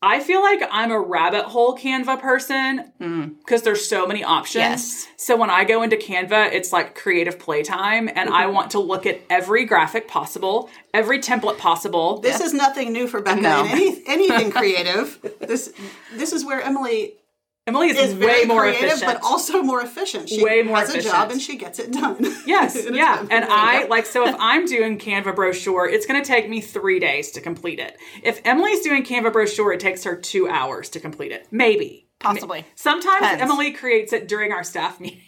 I 0.00 0.20
feel 0.20 0.40
like 0.42 0.62
I'm 0.70 0.92
a 0.92 1.00
rabbit 1.00 1.44
hole 1.44 1.76
Canva 1.76 2.20
person 2.20 2.92
mm. 3.00 3.36
because 3.38 3.62
there's 3.62 3.88
so 3.88 4.06
many 4.06 4.22
options. 4.22 4.62
Yes. 4.62 5.08
So 5.16 5.36
when 5.36 5.50
I 5.50 5.64
go 5.64 5.82
into 5.82 5.96
Canva, 5.96 6.52
it's 6.52 6.72
like 6.72 6.94
creative 6.94 7.38
playtime, 7.38 8.08
and 8.08 8.30
I 8.30 8.44
mm-hmm. 8.44 8.54
want 8.54 8.70
to 8.72 8.78
look 8.78 9.06
at 9.06 9.20
every 9.28 9.64
graphic 9.64 10.06
possible, 10.06 10.70
every 10.94 11.18
template 11.18 11.58
possible. 11.58 12.20
This 12.20 12.40
is 12.40 12.54
nothing 12.54 12.92
new 12.92 13.08
for 13.08 13.20
Becca 13.20 13.40
No. 13.40 13.64
in 13.64 13.70
any, 13.72 14.02
anything 14.06 14.50
creative. 14.52 15.18
This 15.40 15.72
this 16.14 16.32
is 16.32 16.44
where 16.44 16.60
Emily 16.60 17.14
Emily 17.68 17.90
is, 17.90 17.98
is 17.98 18.14
way 18.14 18.44
more 18.44 18.62
creative, 18.62 18.84
efficient. 18.84 19.12
but 19.12 19.22
also 19.22 19.62
more 19.62 19.82
efficient. 19.82 20.28
She 20.28 20.42
Way 20.42 20.62
more 20.62 20.76
has 20.78 20.94
a 20.94 21.02
job 21.02 21.30
and 21.30 21.40
she 21.40 21.56
gets 21.56 21.78
it 21.78 21.92
done. 21.92 22.16
Yes, 22.46 22.86
yeah. 22.90 23.26
And. 23.30 23.44
I 23.44 23.84
like 23.86 24.06
so 24.06 24.26
if 24.26 24.34
I'm 24.38 24.64
doing 24.64 24.98
Canva 24.98 25.34
brochure, 25.34 25.86
it's 25.86 26.06
going 26.06 26.22
to 26.22 26.26
take 26.26 26.48
me 26.48 26.60
3 26.60 26.98
days 26.98 27.30
to 27.32 27.40
complete 27.40 27.78
it. 27.78 27.96
If 28.22 28.40
Emily's 28.44 28.80
doing 28.80 29.04
Canva 29.04 29.32
brochure, 29.32 29.72
it 29.72 29.80
takes 29.80 30.04
her 30.04 30.16
2 30.16 30.48
hours 30.48 30.88
to 30.90 31.00
complete 31.00 31.32
it. 31.32 31.46
Maybe. 31.50 32.08
Possibly. 32.20 32.64
Sometimes 32.74 33.20
Depends. 33.20 33.42
Emily 33.42 33.72
creates 33.72 34.12
it 34.12 34.28
during 34.28 34.52
our 34.52 34.64
staff 34.64 34.98
meeting. 35.04 35.20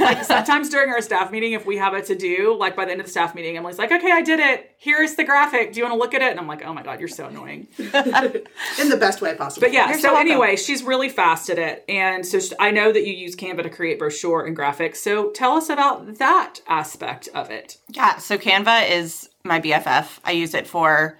Like 0.00 0.24
sometimes 0.24 0.68
during 0.68 0.90
our 0.90 1.00
staff 1.00 1.30
meeting, 1.30 1.52
if 1.52 1.66
we 1.66 1.76
have 1.76 1.94
a 1.94 2.02
to 2.02 2.14
do, 2.14 2.56
like 2.58 2.74
by 2.76 2.84
the 2.84 2.92
end 2.92 3.00
of 3.00 3.06
the 3.06 3.10
staff 3.10 3.34
meeting, 3.34 3.56
Emily's 3.56 3.78
like, 3.78 3.92
"Okay, 3.92 4.10
I 4.10 4.22
did 4.22 4.40
it. 4.40 4.74
Here's 4.78 5.14
the 5.14 5.24
graphic. 5.24 5.72
Do 5.72 5.78
you 5.78 5.84
want 5.84 5.94
to 5.94 5.98
look 5.98 6.14
at 6.14 6.22
it?" 6.22 6.30
And 6.30 6.40
I'm 6.40 6.46
like, 6.48 6.64
"Oh 6.64 6.72
my 6.72 6.82
god, 6.82 7.00
you're 7.00 7.08
so 7.08 7.26
annoying." 7.26 7.68
in 7.78 8.88
the 8.88 8.96
best 8.98 9.20
way 9.20 9.34
possible. 9.34 9.66
But 9.66 9.72
yeah, 9.72 9.90
You're 9.90 9.98
so, 9.98 10.08
so 10.08 10.16
anyway, 10.18 10.56
she's 10.56 10.82
really 10.82 11.08
fast 11.08 11.50
at 11.50 11.58
it. 11.58 11.84
And 11.88 12.24
so 12.24 12.40
sh- 12.40 12.52
I 12.58 12.70
know 12.70 12.92
that 12.92 13.06
you 13.06 13.12
use 13.12 13.36
Canva 13.36 13.62
to 13.62 13.70
create 13.70 13.98
brochure 13.98 14.44
and 14.44 14.56
graphics. 14.56 14.96
So 14.96 15.30
tell 15.30 15.52
us 15.52 15.68
about 15.68 16.18
that 16.18 16.60
aspect 16.66 17.28
of 17.34 17.50
it. 17.50 17.78
Yeah, 17.88 18.18
so 18.18 18.38
Canva 18.38 18.90
is 18.90 19.28
my 19.44 19.60
BFF. 19.60 20.18
I 20.24 20.32
use 20.32 20.54
it 20.54 20.66
for 20.66 21.18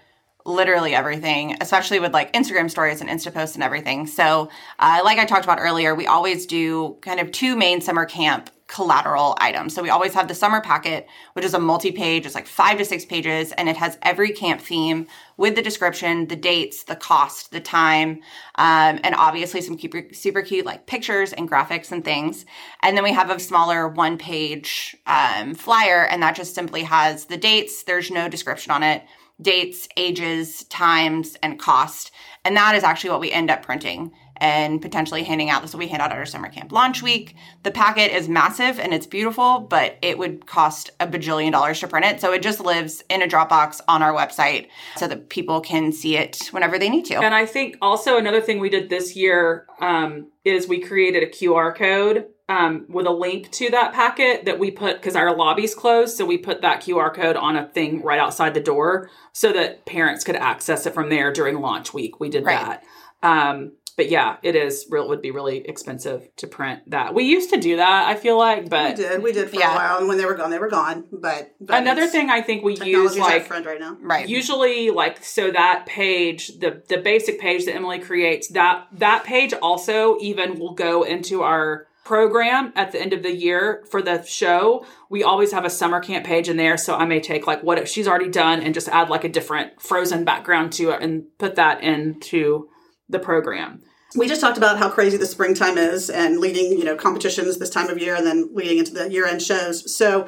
literally 0.49 0.95
everything, 0.95 1.57
especially 1.61 2.01
with 2.01 2.13
like 2.13 2.33
Instagram 2.33 2.71
stories 2.71 3.01
and 3.01 3.09
Insta 3.09 3.33
posts 3.33 3.55
and 3.55 3.63
everything. 3.63 4.07
So, 4.07 4.49
uh, 4.79 5.01
like 5.05 5.19
I 5.19 5.25
talked 5.25 5.45
about 5.45 5.59
earlier, 5.61 5.95
we 5.95 6.07
always 6.07 6.47
do 6.47 6.97
kind 7.03 7.21
of 7.21 7.31
two 7.31 7.55
main 7.55 7.81
summer 7.81 8.07
camp 8.07 8.51
collateral 8.69 9.35
items. 9.41 9.75
So 9.75 9.83
we 9.83 9.89
always 9.89 10.13
have 10.13 10.29
the 10.29 10.35
summer 10.35 10.61
packet, 10.61 11.09
which 11.33 11.45
is 11.45 11.55
a 11.55 11.59
multi-page, 11.59 12.27
it's 12.27 12.35
like 12.35 12.47
five 12.47 12.77
to 12.77 12.85
six 12.85 13.05
pages, 13.05 13.51
and 13.53 13.67
it 13.67 13.79
has 13.79 13.97
every 14.03 14.31
camp 14.31 14.61
theme 14.61 15.07
with 15.39 15.55
the 15.57 15.63
description, 15.63 16.27
the 16.29 16.37
dates, 16.37 16.85
the 16.85 16.95
cost, 16.95 17.51
the 17.51 17.61
time, 17.61 18.21
um, 18.57 19.01
and 19.03 19.15
obviously 19.17 19.63
some 19.63 19.79
super, 19.79 20.03
super 20.13 20.43
cute 20.43 20.67
like 20.67 20.87
pictures 20.87 21.33
and 21.33 21.51
graphics 21.51 21.91
and 21.91 22.05
things. 22.05 22.45
And 22.83 22.95
then 22.95 23.05
we 23.05 23.13
have 23.15 23.31
a 23.31 23.41
smaller 23.41 23.89
one-page 23.89 24.97
um, 25.07 25.55
flyer, 25.55 26.05
and 26.05 26.23
that 26.23 26.37
just 26.37 26.55
simply 26.55 26.83
has 26.83 27.25
the 27.25 27.39
dates. 27.39 27.85
There's 27.85 28.11
no 28.11 28.29
description 28.29 28.71
on 28.71 28.83
it. 28.83 29.03
Dates, 29.41 29.89
ages, 29.97 30.65
times, 30.65 31.37
and 31.43 31.59
cost. 31.59 32.11
And 32.45 32.57
that 32.57 32.75
is 32.75 32.83
actually 32.83 33.11
what 33.11 33.21
we 33.21 33.31
end 33.31 33.51
up 33.51 33.63
printing 33.63 34.13
and 34.41 34.81
potentially 34.81 35.25
handing 35.25 35.51
out. 35.51 35.63
This 35.63 35.73
will 35.73 35.81
be 35.81 35.87
handed 35.87 36.05
out 36.05 36.13
at 36.13 36.19
our 36.19 36.27
summer 36.27 36.49
camp 36.49 36.73
launch 36.73 37.03
week. 37.03 37.35
The 37.63 37.71
packet 37.71 38.13
is 38.13 38.29
massive 38.29 38.79
and 38.79 38.95
it's 38.95 39.07
beautiful, 39.07 39.61
but 39.61 39.99
it 40.03 40.19
would 40.19 40.47
cost 40.47 40.91
a 41.01 41.07
bajillion 41.07 41.53
dollars 41.53 41.81
to 41.81 41.89
print 41.89 42.07
it. 42.07 42.21
So 42.21 42.33
it 42.33 42.43
just 42.43 42.61
lives 42.61 43.03
in 43.09 43.23
a 43.23 43.27
Dropbox 43.27 43.81
on 43.89 44.03
our 44.03 44.13
website 44.13 44.69
so 44.97 45.07
that 45.09 45.29
people 45.29 45.61
can 45.61 45.93
see 45.93 46.17
it 46.17 46.49
whenever 46.53 46.79
they 46.79 46.89
need 46.89 47.05
to. 47.07 47.17
And 47.17 47.35
I 47.35 47.47
think 47.47 47.77
also 47.83 48.17
another 48.17 48.41
thing 48.41 48.61
we 48.61 48.71
did 48.71 48.89
this 48.89 49.17
year 49.17 49.67
um, 49.81 50.31
is 50.45 50.69
we 50.69 50.81
created 50.81 51.23
a 51.23 51.27
QR 51.27 51.75
code 51.75 52.27
um, 52.49 52.87
with 52.89 53.07
a 53.07 53.11
link 53.13 53.51
to 53.53 53.71
that 53.71 53.93
packet 53.93 54.45
that 54.47 54.59
we 54.59 54.71
put 54.71 54.97
because 54.97 55.15
our 55.17 55.37
lobby's 55.37 55.75
closed. 55.75 56.17
So 56.17 56.25
we 56.25 56.39
put 56.39 56.63
that 56.63 56.81
QR 56.83 57.13
code 57.15 57.37
on 57.37 57.57
a 57.57 57.67
thing 57.69 58.03
right 58.03 58.19
outside 58.19 58.55
the 58.55 58.61
door 58.61 59.11
so 59.33 59.53
that 59.53 59.85
parents 59.85 60.25
could 60.25 60.37
access 60.37 60.87
it 60.87 60.95
from 60.95 61.11
there 61.11 61.33
during 61.33 61.61
launch 61.61 61.93
week. 61.93 62.19
We 62.21 62.31
did 62.31 62.45
Right. 62.45 62.59
that. 62.59 62.85
Um, 63.23 63.73
but 63.97 64.09
yeah, 64.11 64.37
it 64.45 64.55
is 64.55 64.87
real. 64.91 65.09
Would 65.09 65.23
be 65.23 65.33
really 65.33 65.59
expensive 65.69 66.29
to 66.37 66.47
print 66.47 66.83
that. 66.87 67.15
We 67.15 67.25
used 67.25 67.51
to 67.51 67.57
do 67.59 67.77
that. 67.79 68.07
I 68.09 68.15
feel 68.15 68.39
like, 68.39 68.71
but 68.71 68.85
we 68.85 68.89
but 68.91 68.97
did. 68.97 69.23
We 69.25 69.33
did 69.33 69.51
for 69.51 69.57
Yeah. 69.59 69.73
a 69.73 69.75
while, 69.75 69.99
and 69.99 70.07
when 70.07 70.19
they 70.19 70.25
were 70.25 70.35
gone, 70.37 70.51
they 70.51 70.59
were 70.61 70.69
gone. 70.69 71.05
But, 71.11 71.53
but 71.61 71.83
another 71.83 72.07
thing 72.07 72.31
I 72.31 72.41
think 72.41 72.63
we 72.63 72.75
use 72.75 72.79
technology's 72.79 73.19
our 73.19 73.29
like 73.29 73.47
friend 73.47 73.67
right 73.67 73.81
now. 73.81 73.97
right. 74.01 74.29
usually 74.29 74.91
like 74.91 75.25
so 75.25 75.51
that 75.51 75.87
page 75.87 76.61
the 76.61 76.81
the 76.89 76.99
basic 76.99 77.41
page 77.41 77.65
that 77.65 77.75
emily 77.75 77.99
creates 77.99 78.47
that 78.51 78.87
that 78.93 79.25
page 79.25 79.53
also 79.61 80.17
even 80.21 80.61
will 80.61 80.75
go 80.75 81.03
into 81.03 81.43
our 81.43 81.88
program 82.09 82.73
at 82.75 82.91
the 82.91 82.99
end 82.99 83.13
of 83.13 83.23
the 83.23 83.31
year 83.31 83.85
for 83.91 84.01
the 84.01 84.25
show 84.25 84.83
we 85.11 85.23
always 85.23 85.53
have 85.53 85.67
a 85.67 85.71
summer 85.71 86.01
camp 86.01 86.25
page 86.25 86.49
in 86.49 86.57
there 86.57 86.79
so 86.79 86.95
i 86.95 87.05
may 87.05 87.21
take 87.21 87.47
like 87.47 87.63
what 87.63 87.87
she's 87.87 88.09
already 88.09 88.31
done 88.31 88.63
and 88.63 88.73
just 88.73 88.89
add 88.89 89.11
like 89.11 89.25
a 89.25 89.29
different 89.29 89.79
frozen 89.79 90.25
background 90.25 90.73
to 90.73 90.89
it 90.89 91.03
and 91.03 91.25
put 91.37 91.57
that 91.57 91.83
into 91.83 92.67
the 93.11 93.19
program 93.19 93.83
We 94.17 94.27
just 94.27 94.41
talked 94.41 94.57
about 94.57 94.79
how 94.79 94.89
crazy 94.89 95.19
the 95.19 95.27
springtime 95.27 95.77
is 95.77 96.09
and 96.09 96.41
leading, 96.41 96.73
you 96.79 96.85
know, 96.85 96.97
competitions 96.97 97.59
this 97.59 97.69
time 97.69 97.91
of 97.91 97.99
year 97.99 98.15
and 98.17 98.27
then 98.27 98.49
leading 98.55 98.79
into 98.79 98.95
the 98.95 99.11
year 99.11 99.27
end 99.27 99.43
shows. 99.43 99.95
So 99.95 100.27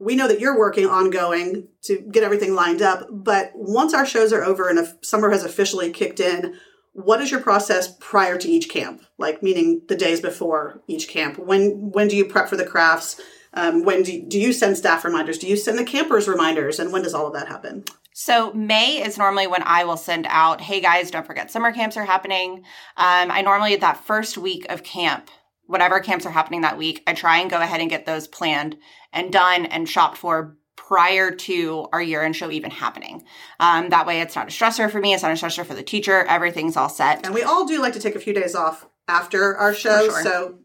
we 0.00 0.16
know 0.16 0.26
that 0.26 0.40
you're 0.40 0.58
working 0.58 0.86
ongoing 0.86 1.68
to 1.82 2.00
get 2.10 2.24
everything 2.24 2.56
lined 2.56 2.82
up. 2.82 3.06
But 3.12 3.52
once 3.54 3.94
our 3.94 4.04
shows 4.04 4.32
are 4.32 4.42
over 4.42 4.68
and 4.68 4.76
if 4.76 4.94
summer 5.02 5.30
has 5.30 5.44
officially 5.44 5.92
kicked 5.92 6.18
in, 6.18 6.58
what 6.92 7.20
is 7.20 7.30
your 7.30 7.40
process 7.40 7.96
prior 8.00 8.36
to 8.38 8.48
each 8.48 8.68
camp? 8.68 9.02
Like 9.18 9.42
meaning 9.42 9.82
the 9.88 9.96
days 9.96 10.20
before 10.20 10.82
each 10.86 11.08
camp. 11.08 11.38
When 11.38 11.90
when 11.90 12.08
do 12.08 12.16
you 12.16 12.24
prep 12.24 12.48
for 12.48 12.56
the 12.56 12.66
crafts? 12.66 13.20
Um, 13.54 13.84
when 13.84 14.02
do 14.02 14.12
you, 14.12 14.22
do 14.26 14.40
you 14.40 14.52
send 14.52 14.78
staff 14.78 15.04
reminders? 15.04 15.38
Do 15.38 15.46
you 15.46 15.56
send 15.56 15.78
the 15.78 15.84
campers 15.84 16.26
reminders? 16.26 16.78
And 16.78 16.90
when 16.90 17.02
does 17.02 17.12
all 17.12 17.26
of 17.26 17.34
that 17.34 17.48
happen? 17.48 17.84
So 18.14 18.52
May 18.52 19.02
is 19.02 19.18
normally 19.18 19.46
when 19.46 19.62
I 19.62 19.84
will 19.84 19.96
send 19.96 20.26
out, 20.28 20.60
hey 20.60 20.80
guys, 20.80 21.10
don't 21.10 21.26
forget 21.26 21.50
summer 21.50 21.72
camps 21.72 21.96
are 21.96 22.04
happening. 22.04 22.64
Um, 22.96 23.30
I 23.30 23.42
normally 23.42 23.74
at 23.74 23.80
that 23.80 24.04
first 24.04 24.38
week 24.38 24.66
of 24.70 24.82
camp, 24.82 25.30
whatever 25.66 26.00
camps 26.00 26.26
are 26.26 26.30
happening 26.30 26.62
that 26.62 26.78
week, 26.78 27.02
I 27.06 27.14
try 27.14 27.38
and 27.38 27.50
go 27.50 27.60
ahead 27.60 27.80
and 27.80 27.90
get 27.90 28.06
those 28.06 28.26
planned 28.26 28.76
and 29.12 29.32
done 29.32 29.66
and 29.66 29.88
shopped 29.88 30.18
for 30.18 30.56
prior 30.92 31.30
to 31.30 31.88
our 31.90 32.02
year 32.02 32.22
end 32.22 32.36
show 32.36 32.50
even 32.50 32.70
happening. 32.70 33.24
Um, 33.58 33.88
that 33.88 34.06
way 34.06 34.20
it's 34.20 34.36
not 34.36 34.48
a 34.48 34.50
stressor 34.50 34.90
for 34.90 35.00
me, 35.00 35.14
it's 35.14 35.22
not 35.22 35.32
a 35.32 35.34
stressor 35.34 35.64
for 35.64 35.72
the 35.72 35.82
teacher, 35.82 36.22
everything's 36.24 36.76
all 36.76 36.90
set. 36.90 37.24
And 37.24 37.32
we 37.32 37.42
all 37.42 37.64
do 37.64 37.80
like 37.80 37.94
to 37.94 37.98
take 37.98 38.14
a 38.14 38.18
few 38.18 38.34
days 38.34 38.54
off 38.54 38.86
after 39.08 39.56
our 39.56 39.72
show. 39.72 40.10
sure. 40.10 40.22
So 40.22 40.58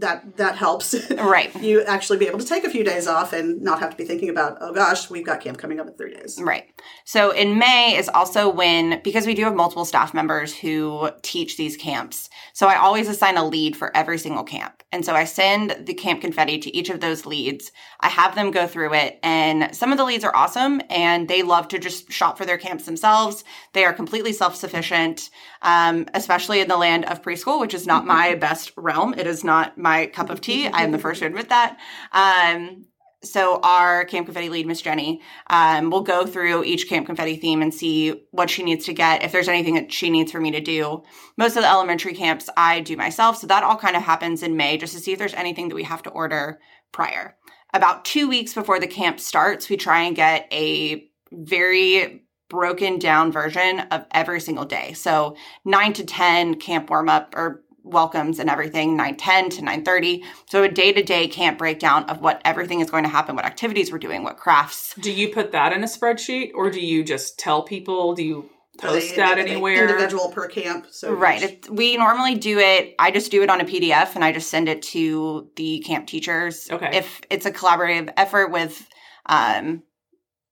that 0.00 0.36
that 0.36 0.56
helps. 0.56 0.94
Right. 1.10 1.54
you 1.60 1.82
actually 1.84 2.18
be 2.18 2.26
able 2.26 2.38
to 2.38 2.46
take 2.46 2.64
a 2.64 2.70
few 2.70 2.84
days 2.84 3.06
off 3.06 3.32
and 3.32 3.60
not 3.62 3.80
have 3.80 3.90
to 3.90 3.96
be 3.96 4.04
thinking 4.04 4.28
about, 4.28 4.58
oh 4.60 4.72
gosh, 4.72 5.10
we've 5.10 5.24
got 5.24 5.40
camp 5.40 5.58
coming 5.58 5.80
up 5.80 5.86
in 5.86 5.94
three 5.94 6.14
days. 6.14 6.38
Right. 6.40 6.64
So 7.04 7.30
in 7.30 7.58
May 7.58 7.96
is 7.96 8.08
also 8.08 8.48
when, 8.48 9.00
because 9.02 9.26
we 9.26 9.34
do 9.34 9.44
have 9.44 9.54
multiple 9.54 9.84
staff 9.84 10.14
members 10.14 10.54
who 10.54 11.10
teach 11.22 11.56
these 11.56 11.76
camps. 11.76 12.28
So 12.52 12.66
I 12.66 12.76
always 12.76 13.08
assign 13.08 13.36
a 13.36 13.44
lead 13.46 13.76
for 13.76 13.96
every 13.96 14.18
single 14.18 14.44
camp. 14.44 14.82
And 14.92 15.04
so 15.04 15.14
I 15.14 15.24
send 15.24 15.86
the 15.86 15.94
camp 15.94 16.20
confetti 16.20 16.58
to 16.58 16.74
each 16.76 16.90
of 16.90 17.00
those 17.00 17.26
leads. 17.26 17.72
I 18.00 18.08
have 18.08 18.34
them 18.34 18.50
go 18.50 18.66
through 18.66 18.94
it 18.94 19.18
and 19.22 19.74
some 19.74 19.92
of 19.92 19.98
the 19.98 20.04
leads 20.04 20.24
are 20.24 20.34
awesome 20.34 20.80
and 20.90 21.28
they 21.28 21.42
love 21.42 21.68
to 21.68 21.78
just 21.78 22.10
shop 22.10 22.38
for 22.38 22.46
their 22.46 22.58
camps 22.58 22.84
themselves. 22.84 23.44
They 23.72 23.84
are 23.84 23.92
completely 23.92 24.32
self-sufficient, 24.32 25.30
um, 25.66 26.06
especially 26.14 26.60
in 26.60 26.68
the 26.68 26.76
land 26.76 27.04
of 27.06 27.20
preschool, 27.20 27.60
which 27.60 27.74
is 27.74 27.86
not 27.86 28.06
my 28.06 28.36
best 28.36 28.72
realm. 28.76 29.14
It 29.14 29.26
is 29.26 29.42
not 29.42 29.76
my 29.76 30.06
cup 30.06 30.30
of 30.30 30.40
tea. 30.40 30.68
I 30.68 30.84
am 30.84 30.92
the 30.92 30.98
first 30.98 31.20
to 31.20 31.26
admit 31.26 31.48
that. 31.48 31.76
Um, 32.12 32.86
so 33.24 33.58
our 33.62 34.04
camp 34.04 34.26
confetti 34.26 34.48
lead 34.48 34.66
miss 34.66 34.82
jenny 34.82 35.20
um, 35.48 35.90
will 35.90 36.02
go 36.02 36.26
through 36.26 36.62
each 36.62 36.88
camp 36.88 37.06
confetti 37.06 37.36
theme 37.36 37.62
and 37.62 37.74
see 37.74 38.24
what 38.30 38.48
she 38.48 38.62
needs 38.62 38.84
to 38.84 38.92
get 38.92 39.24
if 39.24 39.32
there's 39.32 39.48
anything 39.48 39.74
that 39.74 39.90
she 39.90 40.10
needs 40.10 40.30
for 40.30 40.38
me 40.38 40.52
to 40.52 40.60
do 40.60 41.02
most 41.36 41.56
of 41.56 41.62
the 41.62 41.68
elementary 41.68 42.12
camps 42.12 42.48
i 42.56 42.78
do 42.80 42.96
myself 42.96 43.36
so 43.38 43.46
that 43.46 43.64
all 43.64 43.76
kind 43.76 43.96
of 43.96 44.02
happens 44.02 44.42
in 44.42 44.56
may 44.56 44.76
just 44.76 44.92
to 44.92 45.00
see 45.00 45.12
if 45.12 45.18
there's 45.18 45.34
anything 45.34 45.68
that 45.68 45.74
we 45.74 45.82
have 45.82 46.02
to 46.02 46.10
order 46.10 46.60
prior 46.92 47.36
about 47.72 48.04
two 48.04 48.28
weeks 48.28 48.54
before 48.54 48.78
the 48.78 48.86
camp 48.86 49.18
starts 49.18 49.68
we 49.68 49.76
try 49.76 50.02
and 50.02 50.14
get 50.14 50.46
a 50.52 51.10
very 51.32 52.25
broken 52.48 52.98
down 52.98 53.32
version 53.32 53.80
of 53.90 54.04
every 54.12 54.40
single 54.40 54.64
day 54.64 54.92
so 54.92 55.36
9 55.64 55.92
to 55.94 56.04
10 56.04 56.54
camp 56.56 56.88
warm 56.90 57.08
up 57.08 57.34
or 57.36 57.62
welcomes 57.82 58.38
and 58.40 58.50
everything 58.50 58.96
910 58.96 59.50
to 59.50 59.56
930 59.62 60.24
so 60.50 60.62
a 60.64 60.68
day-to-day 60.68 61.28
camp 61.28 61.56
breakdown 61.58 62.02
of 62.04 62.20
what 62.20 62.40
everything 62.44 62.80
is 62.80 62.90
going 62.90 63.04
to 63.04 63.08
happen 63.08 63.36
what 63.36 63.44
activities 63.44 63.92
we're 63.92 63.98
doing 63.98 64.22
what 64.24 64.36
crafts 64.36 64.94
Do 65.00 65.12
you 65.12 65.28
put 65.32 65.52
that 65.52 65.72
in 65.72 65.82
a 65.84 65.86
spreadsheet 65.86 66.50
or 66.54 66.70
do 66.70 66.80
you 66.80 67.04
just 67.04 67.38
tell 67.38 67.62
people? 67.62 68.14
Do 68.14 68.24
you 68.24 68.50
Are 68.82 68.92
they 68.92 69.00
post 69.00 69.16
that 69.16 69.38
indi- 69.38 69.52
anywhere? 69.52 69.88
Individual 69.88 70.30
per 70.30 70.48
camp. 70.48 70.86
So 70.90 71.12
right 71.12 71.40
each- 71.42 71.50
it, 71.50 71.70
we 71.70 71.96
normally 71.96 72.34
do 72.34 72.58
it 72.58 72.94
i 72.98 73.10
just 73.12 73.30
do 73.30 73.42
it 73.44 73.50
on 73.50 73.60
a 73.60 73.64
pdf 73.64 74.14
and 74.16 74.24
i 74.24 74.32
just 74.32 74.50
send 74.50 74.68
it 74.68 74.82
to 74.82 75.48
the 75.56 75.78
camp 75.86 76.06
teachers 76.08 76.68
Okay. 76.70 76.90
if 76.92 77.20
it's 77.30 77.46
a 77.46 77.52
collaborative 77.52 78.12
effort 78.16 78.48
with 78.50 78.88
um 79.26 79.82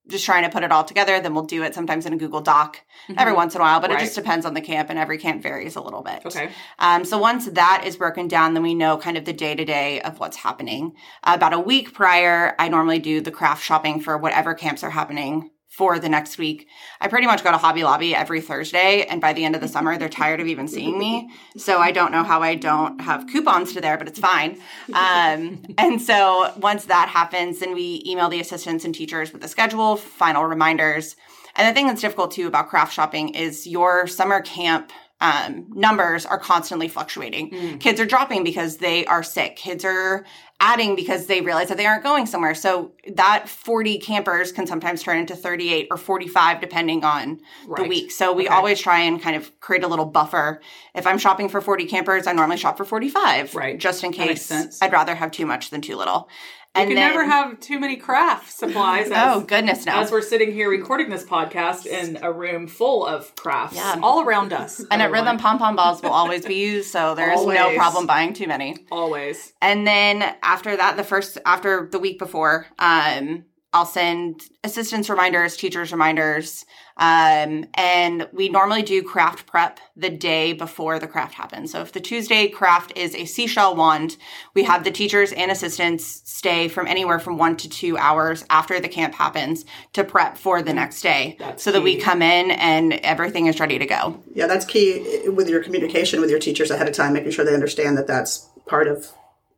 just 0.09 0.25
trying 0.25 0.45
to 0.45 0.51
put 0.51 0.63
it 0.63 0.71
all 0.71 0.85
together 0.85 1.19
then 1.21 1.33
we'll 1.35 1.45
do 1.45 1.63
it 1.63 1.75
sometimes 1.75 2.05
in 2.07 2.13
a 2.13 2.17
google 2.17 2.41
doc 2.41 2.81
every 3.17 3.33
Mhm. 3.33 3.37
once 3.37 3.55
in 3.55 3.61
a 3.61 3.65
while 3.65 3.81
but 3.81 3.91
Right. 3.91 4.01
it 4.01 4.05
just 4.05 4.15
depends 4.15 4.45
on 4.45 4.55
the 4.55 4.61
camp 4.61 4.91
and 4.91 4.99
every 4.99 5.19
camp 5.19 5.43
varies 5.43 5.77
a 5.77 5.81
little 5.81 6.03
bit 6.03 6.25
Okay. 6.27 6.51
Um, 6.79 7.05
so 7.05 7.17
once 7.19 7.47
that 7.47 7.83
is 7.87 7.97
broken 7.97 8.29
down, 8.29 8.55
then 8.55 8.63
we 8.63 8.75
know 8.75 8.97
kind 8.99 9.17
of 9.17 9.25
the 9.25 9.33
day 9.33 9.55
to 9.55 9.65
day 9.65 10.01
of 10.03 10.19
what's 10.21 10.37
happening. 10.39 10.93
about 11.23 11.53
a 11.53 11.59
week 11.59 11.93
prior, 11.95 12.55
I 12.59 12.69
normally 12.69 12.99
do 12.99 13.21
the 13.21 13.31
craft 13.31 13.63
shopping 13.65 14.01
for 14.01 14.17
whatever 14.19 14.55
camps 14.55 14.83
are 14.83 14.91
happening 14.91 15.51
for 15.77 15.99
the 15.99 16.09
next 16.09 16.39
week. 16.39 16.69
I 17.01 17.09
pretty 17.09 17.27
much 17.27 17.43
go 17.43 17.51
to 17.51 17.57
Hobby 17.57 17.83
Lobby 17.83 18.15
every 18.15 18.41
Thursday, 18.41 19.05
and 19.07 19.21
by 19.21 19.33
the 19.33 19.45
end 19.45 19.57
of 19.57 19.61
the 19.61 19.67
summer, 19.67 19.99
they're 19.99 20.09
tired 20.09 20.41
of 20.41 20.47
even 20.47 20.69
seeing 20.69 20.99
me. 20.99 21.31
So 21.57 21.79
I 21.79 21.91
don't 21.91 22.13
know 22.13 22.23
how 22.23 22.43
I 22.43 22.55
don't 22.55 23.01
have 23.01 23.27
coupons 23.27 23.73
to 23.73 23.81
there, 23.81 23.99
but 23.99 24.07
it's 24.07 24.21
fine. 24.21 24.61
Um, 24.93 25.63
and 25.79 26.01
so 26.01 26.53
once 26.59 26.85
that 26.85 27.09
happens, 27.09 27.59
then 27.59 27.75
we 27.75 28.05
email 28.07 28.29
the 28.29 28.39
assistants 28.39 28.85
and 28.85 28.95
teachers 28.95 29.33
with 29.33 29.43
the 29.43 29.49
schedule, 29.49 29.97
final 29.97 30.45
reminders. 30.45 31.17
And 31.57 31.69
the 31.69 31.73
thing 31.73 31.89
that's 31.89 32.01
difficult 32.01 32.31
too 32.31 32.47
about 32.47 32.69
craft 32.69 32.93
shopping 32.93 33.31
is 33.31 33.67
your 33.67 34.07
summer 34.07 34.41
camp 34.43 34.93
um, 35.25 35.67
numbers 35.75 36.27
are 36.27 36.39
constantly 36.39 36.87
fluctuating. 36.89 37.51
Mm. 37.51 37.81
Kids 37.81 37.99
are 37.99 38.05
dropping 38.05 38.45
because 38.45 38.77
they 38.77 39.07
are 39.07 39.23
sick. 39.23 39.57
Kids 39.57 39.85
are 39.85 40.27
adding 40.61 40.95
because 40.95 41.27
they 41.27 41.41
realize 41.41 41.69
that 41.69 41.77
they 41.79 41.87
aren't 41.87 42.03
going 42.05 42.27
somewhere. 42.27 42.55
So 42.55 42.93
that 43.15 43.49
40 43.49 43.99
campers 43.99 44.53
can 44.53 44.67
sometimes 44.67 45.03
turn 45.03 45.19
into 45.19 45.35
38 45.35 45.89
or 45.91 45.97
45 45.97 46.61
depending 46.61 47.05
on 47.05 47.41
the 47.77 47.85
week. 47.85 48.11
So 48.13 48.33
we 48.33 48.47
Okay. 48.47 48.55
always 48.55 48.81
try 48.81 49.01
and 49.01 49.21
kind 49.21 49.35
of 49.37 49.59
create 49.61 49.83
a 49.83 49.89
little 49.89 50.05
buffer. 50.05 50.61
If 50.95 51.07
I'm 51.07 51.19
shopping 51.19 51.49
for 51.49 51.61
40 51.61 51.87
campers, 51.87 52.27
I 52.27 52.33
normally 52.33 52.57
shop 52.59 52.77
for 52.77 52.85
45. 52.85 53.55
Right. 53.55 53.79
Just 53.79 54.05
in 54.05 54.13
case. 54.13 54.51
I'd 54.83 54.93
rather 54.93 55.15
have 55.15 55.31
too 55.31 55.47
much 55.47 55.71
than 55.71 55.81
too 55.81 55.97
little. 55.97 56.29
You 56.77 56.87
can 56.87 56.95
then- 56.97 57.11
never 57.11 57.25
have 57.25 57.61
too 57.61 57.79
many 57.79 57.97
craft 57.97 58.53
supplies. 58.53 59.09
Oh 59.15 59.41
goodness, 59.43 59.87
no. 59.87 59.93
As 60.01 60.11
we're 60.11 60.23
sitting 60.23 60.53
here 60.53 60.69
recording 60.69 61.09
this 61.09 61.23
podcast 61.25 61.87
in 61.87 62.19
a 62.23 62.33
room 62.33 62.67
full 62.67 63.07
of 63.07 63.35
crafts 63.37 63.77
Yeah. 63.77 64.01
all 64.03 64.23
around 64.23 64.53
us. 64.53 64.81
and 64.91 65.01
at. 65.01 65.11
Rhythm 65.13 65.39
Pom 65.39 65.59
Pom 65.59 65.77
Balls 65.77 66.03
will 66.03 66.11
always 66.11 66.45
be 66.45 66.57
used, 66.57 66.91
so 66.91 67.15
there's 67.15 67.45
no 67.47 67.75
problem 67.77 68.07
buying 68.07 68.33
too 68.33 68.49
many. 68.49 68.77
Always. 68.91 69.53
And 69.63 69.87
then 69.87 70.35
after 70.43 70.77
that, 70.77 70.97
the 70.97 71.05
first 71.05 71.39
after 71.47 71.89
the 71.91 71.99
week 72.01 72.19
before, 72.19 72.67
um, 72.79 73.45
I'll 73.75 73.85
send 73.85 74.41
assistants 74.63 75.11
reminders, 75.11 75.57
teachers 75.57 75.91
reminders, 75.91 76.65
um, 76.97 77.67
and 77.75 78.29
we 78.33 78.49
normally 78.49 78.85
do 78.85 79.03
craft 79.03 79.47
prep 79.47 79.81
the 79.97 80.11
day 80.11 80.53
before 80.53 81.01
the 81.01 81.09
craft 81.09 81.35
happens. 81.35 81.73
So 81.73 81.81
if 81.81 81.91
the 81.91 81.99
Tuesday 81.99 82.47
craft 82.47 82.97
is 82.97 83.17
a 83.17 83.25
seashell 83.25 83.75
wand, 83.75 84.17
we 84.55 84.63
have 84.63 84.85
the 84.85 84.93
teachers 84.93 85.33
and 85.33 85.51
assistants 85.51 86.23
stay 86.25 86.69
from 86.69 86.87
anywhere 86.87 87.19
from 87.19 87.37
one 87.37 87.57
to 87.57 87.69
two 87.69 87.99
hours 87.99 88.45
after 88.49 88.79
the 88.79 88.89
camp 88.89 89.13
happens 89.15 89.65
to 89.95 90.05
prep 90.05 90.39
for 90.39 90.63
the 90.63 90.73
next 90.73 91.03
day, 91.03 91.35
That's 91.41 91.65
so 91.65 91.73
that 91.73 91.83
we 91.83 91.97
come 91.97 92.23
in 92.23 92.53
and 92.53 92.93
everything 92.93 93.47
is 93.47 93.59
ready 93.59 93.81
to 93.81 93.87
go. 93.87 94.23
Yeah, 94.35 94.47
that's 94.47 94.65
key 94.65 95.29
with 95.29 95.49
your 95.49 95.65
communication 95.65 96.21
with 96.21 96.31
your 96.31 96.39
teachers 96.39 96.71
ahead 96.71 96.87
of 96.87 96.95
time, 96.95 97.13
making 97.13 97.33
sure 97.33 97.45
they 97.45 97.55
understand 97.55 97.99
that 97.99 98.07
that's 98.07 98.49
part 98.67 98.87
of 98.87 99.13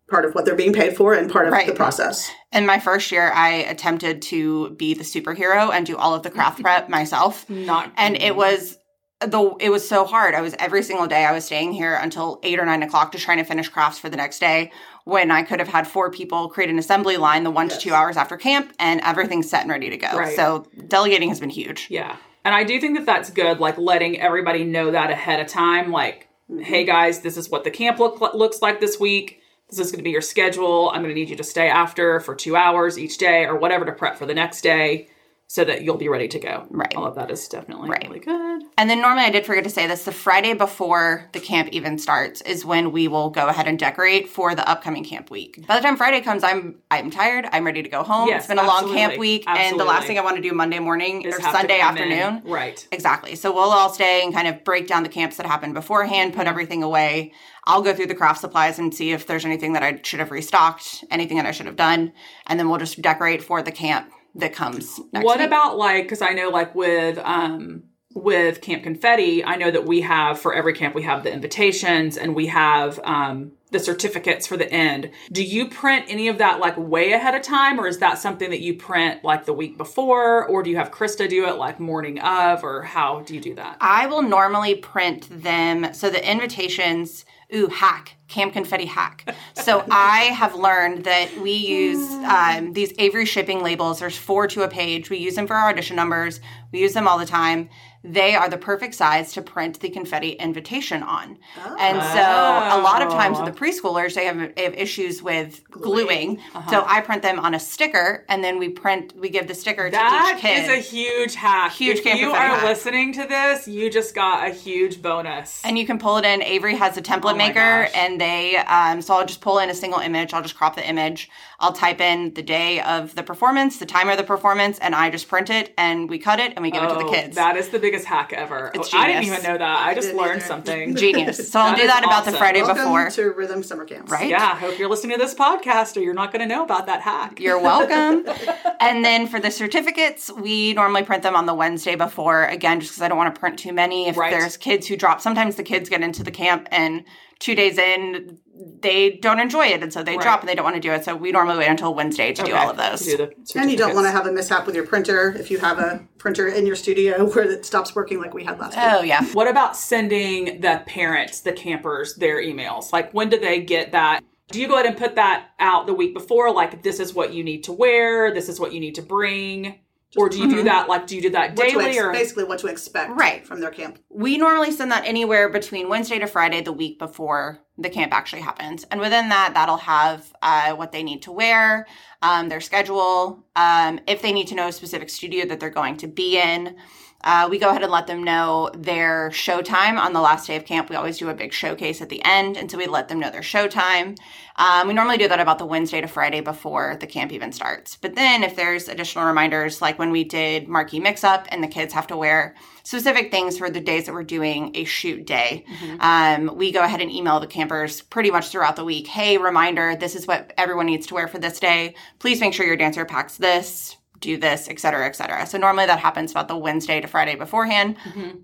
part 0.09 0.25
of 0.25 0.35
what 0.35 0.45
they're 0.45 0.55
being 0.55 0.73
paid 0.73 0.97
for 0.97 1.15
and 1.15 1.31
part 1.31 1.47
of 1.47 1.53
Right. 1.53 1.67
the 1.67 1.75
process. 1.75 2.31
In 2.53 2.65
my 2.67 2.79
first 2.79 3.11
year, 3.11 3.31
I 3.33 3.51
attempted 3.51 4.23
to 4.23 4.71
be 4.71 4.95
the 4.95 5.03
superhero 5.05 5.73
and 5.73 5.85
do 5.85 5.97
all 5.97 6.15
of 6.15 6.23
the 6.23 6.31
craft 6.31 6.63
prep 6.63 6.89
myself. 6.99 7.49
Not 7.51 7.93
and 7.97 8.17
it 8.17 8.37
was 8.37 8.79
the 9.21 9.55
it 9.61 9.71
was 9.71 9.89
so 9.89 10.05
hard. 10.05 10.35
I 10.35 10.43
was 10.43 10.55
every 10.59 10.83
single 10.83 11.07
day 11.07 11.25
I 11.25 11.33
was 11.33 11.45
staying 11.47 11.73
here 11.73 11.95
until 11.95 12.39
eight 12.43 12.59
or 12.61 12.67
nine 12.67 12.83
o'clock 12.83 13.13
just 13.13 13.25
trying 13.25 13.39
to 13.39 13.45
finish 13.45 13.69
crafts 13.69 13.99
for 13.99 14.09
the 14.11 14.17
next 14.17 14.39
day. 14.41 14.71
When 15.05 15.31
I 15.31 15.43
could 15.43 15.59
have 15.59 15.69
had 15.69 15.87
four 15.89 16.11
people 16.11 16.49
create 16.51 16.69
an 16.69 16.79
assembly 16.79 17.17
line 17.17 17.43
the 17.43 17.51
one 17.51 17.69
Yes. 17.69 17.79
to 17.79 17.89
two 17.89 17.95
hours 17.95 18.17
after 18.17 18.37
camp, 18.37 18.73
and 18.79 19.01
everything's 19.03 19.49
set 19.49 19.63
and 19.63 19.71
ready 19.71 19.89
to 19.91 19.97
go. 19.97 20.09
Right. 20.17 20.37
So 20.37 20.67
delegating 20.89 21.31
has 21.31 21.41
been 21.41 21.51
huge. 21.51 21.87
Yeah. 21.91 22.17
And 22.45 22.55
I 22.55 22.63
do 22.63 22.79
think 22.81 22.97
that 22.97 23.07
that's 23.07 23.31
good, 23.31 23.59
like 23.59 23.79
letting 23.79 24.21
everybody 24.21 24.65
know 24.65 24.91
that 24.93 25.11
ahead 25.11 25.41
of 25.41 25.47
time. 25.49 25.91
Like, 25.91 26.29
mm-hmm. 26.51 26.63
hey 26.63 26.85
guys, 26.85 27.21
this 27.21 27.37
is 27.37 27.49
what 27.51 27.65
the 27.65 27.71
camp 27.71 27.99
look, 27.99 28.21
looks 28.35 28.61
like 28.63 28.81
this 28.81 29.01
week. 29.01 29.41
This 29.69 29.81
is 29.81 29.91
going 29.91 29.99
to 29.99 30.05
be 30.05 30.11
your 30.11 30.21
schedule. 30.21 30.91
I'm 30.91 31.03
going 31.03 31.15
to 31.15 31.21
need 31.21 31.29
you 31.29 31.37
to 31.37 31.45
stay 31.45 31.69
after 31.69 32.21
for 32.21 32.35
two 32.35 32.57
hours 32.57 32.99
each 32.99 33.19
day 33.19 33.45
or 33.45 33.57
whatever 33.57 33.85
to 33.85 33.93
prep 33.93 34.17
for 34.17 34.27
the 34.27 34.35
next 34.35 34.61
day 34.61 35.09
so 35.49 35.65
that 35.65 35.83
you'll 35.83 35.97
be 35.97 36.09
ready 36.09 36.27
to 36.29 36.39
go. 36.41 36.67
Right. 36.71 36.93
All 36.97 37.07
of 37.07 37.15
that 37.15 37.31
is 37.31 37.47
definitely 37.49 37.89
Right. 37.89 38.05
really 38.09 38.19
good. 38.21 38.63
And 38.77 38.91
then 38.91 39.01
normally 39.01 39.25
I 39.25 39.31
did 39.31 39.47
forget 39.47 39.63
to 39.65 39.71
say 39.71 39.87
this, 39.87 40.05
the 40.05 40.13
Friday 40.13 40.55
before 40.55 41.29
the 41.33 41.39
camp 41.41 41.69
even 41.71 41.99
starts 41.99 42.41
is 42.41 42.65
when 42.65 42.91
we 42.91 43.07
will 43.07 43.31
go 43.31 43.47
ahead 43.47 43.69
and 43.69 43.79
decorate 43.79 44.29
for 44.29 44.55
the 44.57 44.69
upcoming 44.69 45.05
camp 45.05 45.31
week. 45.31 45.65
By 45.67 45.77
the 45.77 45.83
time 45.83 45.97
Friday 45.97 46.21
comes, 46.21 46.43
I'm 46.43 46.77
I'm 46.91 47.11
tired, 47.11 47.49
I'm 47.53 47.65
ready 47.65 47.83
to 47.83 47.89
go 47.89 48.03
home. 48.03 48.29
Yes, 48.29 48.41
it's 48.41 48.49
been 48.49 48.59
a 48.59 48.67
long 48.67 48.85
camp 48.93 49.13
absolutely. 49.13 49.19
week 49.19 49.45
and 49.49 49.79
the 49.79 49.85
last 49.85 50.07
thing 50.07 50.19
I 50.19 50.23
want 50.23 50.37
to 50.37 50.43
do 50.43 50.53
Monday 50.53 50.81
morning 50.81 51.23
Is 51.23 51.37
or 51.37 51.41
Sunday 51.41 51.79
come 51.79 51.97
in. 51.97 52.13
afternoon. 52.13 52.43
Right. 52.53 52.87
Exactly. 52.91 53.37
So 53.37 53.53
we'll 53.53 53.71
all 53.71 53.91
stay 53.91 54.25
and 54.25 54.35
kind 54.35 54.49
of 54.49 54.65
break 54.65 54.89
down 54.89 55.05
the 55.05 55.09
camps 55.09 55.37
that 55.37 55.47
happened 55.47 55.75
beforehand, 55.75 56.35
put 56.35 56.47
everything 56.49 56.83
away. 56.83 57.33
I'll 57.69 57.83
go 57.83 57.95
through 57.95 58.07
the 58.07 58.15
craft 58.15 58.41
supplies 58.41 58.79
and 58.79 58.95
see 58.95 59.11
if 59.13 59.27
there's 59.27 59.45
anything 59.45 59.73
that 59.73 59.83
I 59.83 60.01
should 60.03 60.21
have 60.21 60.31
restocked, 60.31 61.05
anything 61.11 61.37
that 61.39 61.47
I 61.47 61.51
should 61.51 61.67
have 61.67 61.75
done, 61.77 62.13
and 62.47 62.59
then 62.61 62.69
we'll 62.69 62.79
just 62.79 63.01
decorate 63.03 63.43
for 63.43 63.61
the 63.63 63.73
camp 63.73 64.13
that 64.37 64.53
comes 64.53 65.01
next 65.13 65.25
what 65.25 65.39
week. 65.39 65.47
about 65.47 65.77
like 65.77 66.05
because 66.05 66.23
i 66.23 66.33
know 66.33 66.49
like 66.49 66.75
with 66.75 67.19
um 67.19 67.83
with 68.15 68.61
camp 68.61 68.83
confetti 68.83 69.45
i 69.45 69.57
know 69.57 69.71
that 69.71 69.85
we 69.85 70.01
have 70.01 70.39
for 70.39 70.55
every 70.55 70.73
camp 70.73 70.95
we 70.95 71.03
have 71.03 71.23
the 71.23 71.33
invitations 71.33 72.17
and 72.17 72.35
we 72.35 72.47
have 72.47 72.99
um 73.05 73.53
the 73.73 73.81
certificates 73.81 74.47
for 74.47 74.57
the 74.57 74.71
end 74.73 75.11
do 75.33 75.43
you 75.43 75.69
print 75.69 76.07
any 76.09 76.29
of 76.29 76.39
that 76.39 76.61
like 76.61 76.77
way 76.79 77.13
ahead 77.13 77.35
of 77.35 77.43
time 77.43 77.79
or 77.79 77.87
is 77.87 77.99
that 77.99 78.19
something 78.19 78.49
that 78.51 78.61
you 78.61 78.75
print 78.75 79.23
like 79.25 79.45
the 79.45 79.53
week 79.53 79.77
before 79.77 80.47
or 80.47 80.63
do 80.63 80.71
you 80.71 80.77
have 80.77 80.91
krista 80.91 81.29
do 81.29 81.47
it 81.47 81.57
like 81.57 81.81
morning 81.81 82.19
of 82.21 82.63
or 82.63 82.83
how 82.83 83.21
do 83.21 83.35
you 83.35 83.41
do 83.41 83.55
that 83.55 83.77
I 83.81 84.07
will 84.07 84.23
normally 84.23 84.75
print 84.77 85.29
them. 85.31 85.93
So 85.95 86.11
the 86.11 86.29
invitations, 86.29 87.25
ooh, 87.55 87.69
hack, 87.69 88.17
Camp 88.29 88.53
Confetti 88.53 88.87
hack. 88.87 89.37
So 89.55 89.85
I 89.91 90.25
have 90.25 90.55
learned 90.55 91.05
that 91.05 91.37
we 91.39 91.53
use 91.53 92.03
um, 92.25 92.73
these 92.73 92.93
Avery 92.99 93.25
shipping 93.25 93.63
labels. 93.63 94.01
There's 94.01 94.17
four 94.17 94.47
to 94.49 94.63
a 94.63 94.69
page. 94.69 95.11
We 95.11 95.19
use 95.19 95.35
them 95.35 95.47
for 95.47 95.55
our 95.55 95.71
audition 95.71 95.97
numbers. 95.97 96.41
We 96.73 96.81
use 96.81 96.93
them 96.93 97.07
all 97.07 97.19
the 97.19 97.27
time. 97.27 97.69
They 98.07 98.35
are 98.35 98.49
the 98.49 98.57
perfect 98.59 98.95
size 98.95 99.33
to 99.35 99.43
print 99.43 99.81
the 99.81 99.91
confetti 99.91 100.31
invitation 100.33 101.03
on. 101.03 101.39
And 101.79 102.03
so 102.03 102.79
a 102.79 102.81
lot 102.83 103.03
of 103.03 103.11
times 103.11 103.39
with 103.39 103.53
the 103.53 103.59
preschoolers, 103.59 104.15
they 104.15 104.25
have, 104.25 104.55
they 104.55 104.65
have 104.65 104.75
issues 104.75 105.23
with 105.23 105.63
gluing. 105.71 106.41
So 106.71 106.85
I 106.87 107.01
print 107.03 107.23
them 107.23 107.39
on 107.39 107.55
a 107.55 107.61
sticker 107.61 108.25
and 108.29 108.43
then 108.43 108.59
we 108.59 108.69
print, 108.71 109.15
we 109.17 109.29
give 109.29 109.47
the 109.47 109.55
sticker 109.55 109.87
to 109.87 109.91
That 109.91 110.35
each 110.37 110.43
kid. 110.43 110.65
is 110.65 110.69
a 110.71 110.81
huge 110.81 111.35
hack 111.35 111.73
Huge 111.73 111.99
if 111.99 112.05
you 112.21 112.31
are 112.31 112.37
hack. 112.37 112.65
listening 112.65 113.13
to 113.15 113.27
this 113.27 113.69
you 113.69 113.91
just 113.91 114.15
got 114.15 114.47
a 114.47 114.51
huge 114.51 115.03
bonus 115.03 115.63
and 115.65 115.79
you 115.79 115.87
can 115.87 115.99
pull 115.99 116.17
it 116.19 116.25
in. 116.25 116.43
Avery 116.43 116.75
has 116.77 116.97
a 116.97 117.03
template 117.03 117.33
Oh 117.35 117.37
maker, 117.37 117.55
gosh. 117.85 117.91
and 117.95 118.07
and 118.07 118.21
they, 118.21 118.57
um, 118.57 119.03
so 119.03 119.15
I'll 119.15 119.27
just 119.27 119.41
pull 119.41 119.59
in 119.59 119.69
a 119.69 119.75
single 119.75 119.99
image. 119.99 120.33
I'll 120.33 120.41
just 120.43 120.57
crop 120.57 120.77
the 120.77 120.89
image. 120.89 121.29
I'll 121.59 121.73
type 121.73 122.01
in 122.01 122.33
the 122.35 122.43
day 122.43 122.81
of 122.83 123.15
the 123.17 123.23
performance, 123.25 123.79
the 123.79 123.87
time 123.87 124.09
of 124.09 124.17
the 124.17 124.23
performance, 124.23 124.79
and 124.79 124.95
I 124.95 125.11
just 125.11 125.27
print 125.29 125.51
it 125.51 125.75
and 125.77 126.09
we 126.09 126.19
cut 126.19 126.39
it 126.39 126.53
and 126.55 126.63
we 126.63 126.71
give 126.71 126.83
it 126.85 126.89
to 126.89 126.95
the 126.95 127.05
Oh, 127.05 127.11
kids. 127.11 127.35
That 127.35 127.57
is 127.57 127.71
the 127.71 127.79
biggest 127.79 127.96
hack 128.05 128.33
ever. 128.33 128.71
It's 128.75 128.93
Oh, 128.95 128.99
I 128.99 129.07
didn't 129.09 129.25
even 129.25 129.43
know 129.43 129.59
that. 129.59 129.87
I 129.87 129.95
just 129.95 130.13
learned 130.15 130.37
either. 130.43 130.47
something. 130.47 130.95
Genius. 130.97 131.51
So 131.51 131.61
I'll 131.61 131.75
do 131.75 131.83
is 131.83 131.89
that 131.89 132.05
about 132.05 132.25
the. 132.25 132.33
Friday 132.33 132.61
Welcome 132.63 132.85
before. 132.85 133.11
to 133.11 133.31
Rhythm 133.33 133.63
Summer 133.63 133.85
Camps. 133.85 134.13
Right? 134.13 134.29
Yeah, 134.29 134.43
I 134.53 134.57
hope 134.57 134.79
you're 134.79 134.91
listening 134.91 135.17
to 135.19 135.23
this 135.25 135.35
podcast 135.35 135.97
or 135.97 136.01
you're 136.01 136.13
not 136.15 136.33
going 136.33 136.47
to 136.47 136.55
know 136.55 136.63
about 136.65 136.87
that 136.87 137.01
hack. 137.01 137.41
You're 137.41 137.59
welcome. 137.59 138.27
and 138.81 139.05
then 139.05 139.27
for 139.27 139.41
the 139.41 139.51
certificates, 139.51 140.31
we 140.31 140.75
normally 140.75 141.03
print 141.03 141.23
them 141.23 141.35
on 141.35 141.47
the 141.47 141.55
Wednesday 141.55 141.95
before, 141.97 142.45
again, 142.45 142.81
just 142.81 142.93
because 142.93 143.03
I 143.03 143.09
don't 143.09 143.17
want 143.19 143.35
to 143.35 143.39
print 143.41 143.59
too 143.59 143.73
many. 143.73 144.09
If 144.09 144.17
Right. 144.17 144.31
there's 144.31 144.57
kids 144.57 144.87
who 144.87 144.97
drop, 144.97 145.21
sometimes 145.21 145.57
the 145.57 145.63
kids 145.63 145.89
get 145.89 146.03
into 146.03 146.23
the 146.23 146.31
camp 146.31 146.69
and 146.71 147.05
two 147.39 147.55
days 147.55 147.79
in, 147.79 148.39
they 148.81 149.11
don't 149.11 149.39
enjoy 149.39 149.67
it. 149.67 149.83
And 149.83 149.93
so 149.93 150.03
they 150.03 150.13
Right. 150.13 150.23
drop 150.23 150.41
and 150.41 150.49
they 150.49 150.55
don't 150.55 150.65
want 150.65 150.77
to 150.77 150.81
do 150.81 150.93
it. 150.93 151.05
So 151.05 151.15
we 151.15 151.33
normally 151.33 151.59
wait 151.59 151.69
until 151.69 151.95
Wednesday 151.95 152.33
to 152.33 152.43
do 152.43 152.55
all 152.55 152.71
of 152.71 152.77
those. 152.77 153.07
And 153.55 153.71
you 153.71 153.77
don't 153.77 153.95
want 153.95 154.07
to 154.07 154.11
have 154.11 154.27
a 154.27 154.33
mishap 154.33 154.67
with 154.67 154.75
your 154.75 154.87
printer 154.87 155.37
if 155.39 155.51
you 155.51 155.59
have 155.59 155.79
a 155.79 156.07
printer 156.19 156.49
in 156.49 156.67
your 156.67 156.77
studio 156.77 157.25
where 157.35 157.51
it 157.51 157.67
stops 157.67 157.95
working 157.95 158.21
like 158.21 158.33
we 158.33 158.45
had 158.45 158.59
last 158.59 158.77
week. 158.77 158.85
Oh, 158.87 159.03
yeah. 159.03 159.25
What 159.33 159.49
about 159.49 159.77
sending 159.77 160.61
the 160.61 160.83
parents, 160.87 161.41
the 161.41 161.53
campers, 161.53 162.15
their 162.15 162.43
emails? 162.43 162.93
Like, 162.93 163.13
when 163.13 163.29
do 163.29 163.39
they 163.39 163.61
get 163.61 163.93
that? 163.93 164.23
Do 164.51 164.61
you 164.61 164.69
go 164.69 164.75
ahead 164.75 164.87
and 164.87 164.97
put 164.97 165.17
that 165.17 165.49
out 165.59 165.87
the 165.87 165.95
week 165.95 166.15
before? 166.15 166.53
Like, 166.53 166.83
this 166.83 167.01
is 167.01 167.13
what 167.13 167.35
you 167.35 167.43
need 167.43 167.65
to 167.65 167.73
wear, 167.73 168.33
this 168.33 168.49
is 168.49 168.61
what 168.61 168.73
you 168.73 168.81
need 168.81 168.95
to 168.95 169.03
bring? 169.03 169.81
Or 170.17 170.29
do 170.29 170.39
you 170.39 170.49
do 170.49 170.63
that, 170.65 170.89
like, 170.89 171.07
do 171.07 171.15
you 171.17 171.23
do 171.23 171.31
that 171.31 171.57
What 171.57 171.69
daily 171.69 171.87
ex- 171.87 171.99
or? 171.99 172.13
basically 172.13 172.45
what 172.45 172.59
to 172.61 172.67
expect 172.69 173.11
Right. 173.13 173.47
from 173.47 173.61
their 173.61 173.71
camp. 173.71 173.99
We 174.09 174.39
normally 174.39 174.71
send 174.73 174.91
that 174.93 175.05
anywhere 175.07 175.49
between 175.49 175.89
Wednesday 175.89 176.19
to 176.19 176.27
Friday, 176.27 176.63
the 176.63 176.73
week 176.73 176.99
before 176.99 177.59
the 177.79 177.91
camp 177.91 178.13
actually 178.15 178.43
happens. 178.43 178.85
And 178.91 179.01
within 179.01 179.29
that, 179.29 179.53
that'll 179.55 179.77
have 179.77 180.33
uh, 180.43 180.73
what 180.73 180.93
they 180.93 181.03
need 181.03 181.23
to 181.23 181.33
wear, 181.33 181.87
um, 182.23 182.49
their 182.49 182.61
schedule, 182.61 183.45
um, 183.57 184.01
if 184.07 184.23
they 184.23 184.33
need 184.33 184.49
to 184.49 184.55
know 184.55 184.69
a 184.69 184.73
specific 184.73 185.11
studio 185.11 185.45
that 185.47 185.61
they're 185.61 185.71
going 185.71 185.97
to 185.99 186.07
be 186.07 186.39
in. 186.41 186.77
Uh, 187.25 187.49
we 187.51 187.59
go 187.59 187.71
ahead 187.71 187.83
and 187.83 187.91
let 187.91 188.07
them 188.07 188.23
know 188.23 188.71
their 188.77 189.31
show 189.33 189.61
time 189.61 189.99
on 189.99 190.13
the 190.13 190.21
last 190.21 190.47
day 190.47 190.57
of 190.57 190.65
camp. 190.65 190.89
We 190.89 190.97
always 190.97 191.19
do 191.19 191.29
a 191.29 191.35
big 191.35 191.53
showcase 191.53 192.01
at 192.01 192.09
the 192.09 192.25
end, 192.25 192.57
and 192.57 192.71
so 192.71 192.79
we 192.79 192.87
let 192.87 193.09
them 193.09 193.19
know 193.19 193.31
their 193.31 193.43
show 193.43 193.67
time. 193.67 194.15
Um, 194.57 194.89
we 194.89 194.95
normally 194.95 195.19
do 195.19 195.29
that 195.29 195.41
about 195.41 195.59
the 195.59 195.67
Wednesday 195.67 196.01
to 196.01 196.07
Friday 196.07 196.41
before 196.41 196.97
the 197.01 197.07
camp 197.07 197.33
even 197.33 197.53
starts. 197.53 197.97
But 197.97 198.15
then, 198.15 198.43
if 198.43 198.57
there's 198.57 198.89
additional 198.89 199.27
reminders, 199.27 199.83
like 199.83 199.99
when 199.99 200.11
we 200.11 200.25
did 200.25 200.69
marquee 200.69 201.01
mix 201.01 201.25
up, 201.25 201.47
and 201.51 201.63
the 201.63 201.69
kids 201.69 201.93
have 201.93 202.07
to 202.09 202.17
wear 202.17 202.55
specific 202.85 203.31
things 203.31 203.59
for 203.59 203.71
the 203.71 203.81
days 203.81 204.07
that 204.07 204.13
we're 204.13 204.23
doing 204.23 204.71
a 204.75 204.85
shoot 204.85 205.27
day, 205.27 205.65
um, 206.01 206.57
we 206.57 206.71
go 206.71 206.83
ahead 206.83 207.01
and 207.01 207.11
email 207.11 207.41
the 207.41 207.47
campers 207.47 208.03
pretty 208.03 208.31
much 208.31 208.49
throughout 208.49 208.77
the 208.77 208.85
week. 208.85 209.07
Hey, 209.07 209.37
reminder, 209.37 209.97
this 209.97 210.15
is 210.15 210.27
what 210.27 210.53
everyone 210.57 210.87
needs 210.87 211.07
to 211.09 211.15
wear 211.15 211.29
for 211.29 211.39
this 211.39 211.59
day. 211.59 211.95
Please 212.19 212.41
make 212.41 212.55
sure 212.55 212.67
your 212.67 212.77
dancer 212.77 213.05
packs 213.05 213.37
this 213.37 213.97
do 214.27 214.37
this, 214.37 214.69
et 214.69 214.79
cetera, 214.79 215.07
et 215.07 215.17
cetera. 215.17 215.47
So 215.47 215.57
normally 215.59 215.87
that 215.87 216.01
happens 216.01 216.31
about 216.31 216.49
the 216.49 216.57
Wednesday 216.67 217.01
to 217.01 217.09
Friday 217.15 217.37
beforehand. 217.37 217.97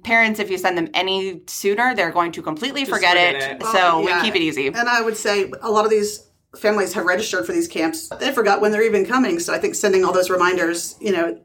Parents, 0.04 0.38
if 0.40 0.48
you 0.50 0.58
send 0.58 0.78
them 0.78 0.88
any 0.94 1.42
sooner, 1.46 1.94
they're 1.94 2.12
going 2.12 2.32
to 2.32 2.42
completely 2.42 2.84
forget, 2.84 3.16
forget 3.16 3.34
it. 3.34 3.60
it. 3.60 3.66
So 3.66 3.72
Well, 3.72 4.02
yeah. 4.04 4.16
we 4.16 4.22
keep 4.24 4.34
it 4.36 4.42
easy. 4.42 4.66
And 4.68 4.88
I 4.88 5.00
would 5.02 5.16
say 5.16 5.52
a 5.60 5.70
lot 5.70 5.84
of 5.84 5.90
these 5.90 6.10
families 6.56 6.92
have 6.94 7.04
registered 7.04 7.44
for 7.46 7.52
these 7.52 7.68
camps. 7.68 8.08
They 8.20 8.32
forgot 8.32 8.60
when 8.60 8.70
they're 8.72 8.88
even 8.92 9.04
coming. 9.06 9.38
So 9.40 9.52
I 9.52 9.58
think 9.58 9.74
sending 9.74 10.04
all 10.04 10.12
those 10.12 10.30
reminders, 10.30 10.96
you 11.00 11.12
know, 11.12 11.40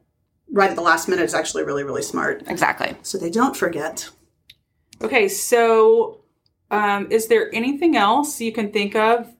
right 0.51 0.69
at 0.69 0.75
the 0.75 0.81
last 0.81 1.07
minute 1.07 1.25
is 1.25 1.33
actually 1.33 1.63
really, 1.63 1.83
really 1.83 2.01
smart. 2.03 2.43
Exactly. 2.47 2.95
So 3.01 3.17
they 3.17 3.29
don't 3.29 3.55
forget. 3.55 4.09
Okay, 5.01 5.27
so 5.27 6.21
um, 6.71 7.11
is 7.11 7.27
there 7.27 7.53
anything 7.53 7.95
else 7.95 8.41
you 8.41 8.51
can 8.51 8.71
think 8.71 8.95
of 8.95 9.33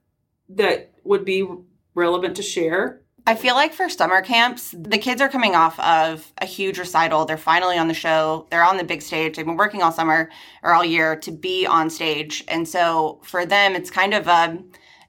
that 0.50 0.92
would 1.04 1.26
be 1.26 1.48
relevant 1.96 2.36
to 2.38 2.44
share? 2.44 3.02
I 3.28 3.36
feel 3.36 3.56
like 3.56 3.74
for 3.74 3.90
summer 3.90 4.22
camps, 4.22 4.74
the 4.78 4.98
kids 4.98 5.20
are 5.20 5.28
coming 5.28 5.54
off 5.54 5.78
of 5.82 6.32
a 6.38 6.46
huge 6.46 6.80
recital. 6.80 7.26
They're 7.26 7.38
finally 7.38 7.78
on 7.78 7.90
the 7.90 7.94
show. 7.94 8.48
They're 8.50 8.64
on 8.64 8.78
the 8.78 8.86
big 8.86 9.02
stage. 9.02 9.36
They've 9.36 9.46
been 9.46 9.58
working 9.58 9.84
all 9.84 9.92
summer 9.92 10.32
or 10.64 10.74
all 10.74 10.86
year 10.86 11.18
to 11.18 11.32
be 11.32 11.66
on 11.66 11.90
stage. 11.90 12.46
And 12.48 12.66
so 12.66 13.20
for 13.24 13.46
them, 13.46 13.76
it's 13.76 13.92
kind 13.92 14.14
of 14.14 14.30
a 14.30 14.58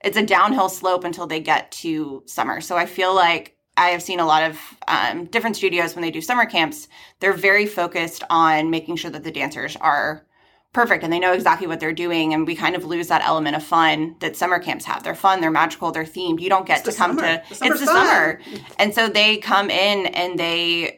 it's 0.05 0.17
a 0.17 0.27
downhill 0.27 0.69
slope 0.69 1.05
until 1.05 1.29
they 1.29 1.39
get 1.39 1.71
to 1.71 2.25
summer. 2.27 2.61
So 2.61 2.77
I 2.77 2.87
feel 2.87 3.15
like 3.15 3.57
I 3.77 3.91
have 3.91 4.03
seen 4.03 4.19
a 4.19 4.27
lot 4.27 4.51
of 4.51 4.59
um, 4.89 5.27
different 5.27 5.55
studios 5.55 5.95
when 5.95 6.03
they 6.03 6.11
do 6.11 6.21
summer 6.21 6.45
camps. 6.45 6.89
They're 7.21 7.33
very 7.33 7.67
focused 7.67 8.25
on 8.31 8.69
making 8.69 8.97
sure 8.97 9.13
that 9.13 9.23
the 9.23 9.31
dancers 9.31 9.77
are 9.77 10.27
perfect 10.75 11.03
and 11.03 11.13
they 11.13 11.19
know 11.19 11.33
exactly 11.33 11.67
what 11.67 11.81
they're 11.81 11.93
doing 11.93 12.35
and 12.35 12.47
we 12.47 12.55
kind 12.55 12.77
of 12.77 12.85
lose 12.85 13.09
that 13.09 13.23
element 13.25 13.57
of 13.57 13.63
fun 13.63 14.15
that 14.21 14.37
summer 14.37 14.59
camps 14.59 14.85
have 14.85 15.03
they're 15.03 15.15
fun 15.15 15.41
they're 15.41 15.51
magical 15.51 15.91
they're 15.91 16.05
themed 16.05 16.41
you 16.41 16.49
don't 16.49 16.67
get 16.67 16.87
It's 16.87 16.95
to 16.97 17.03
come 17.03 17.17
summer. 17.19 17.39
to 17.39 17.43
The 17.59 17.67
it's 17.67 17.81
the 17.81 17.87
fun. 17.87 18.07
summer 18.07 18.41
and 18.79 18.95
so 18.95 19.09
they 19.09 19.39
come 19.39 19.71
in 19.71 20.07
and 20.07 20.39
they 20.39 20.98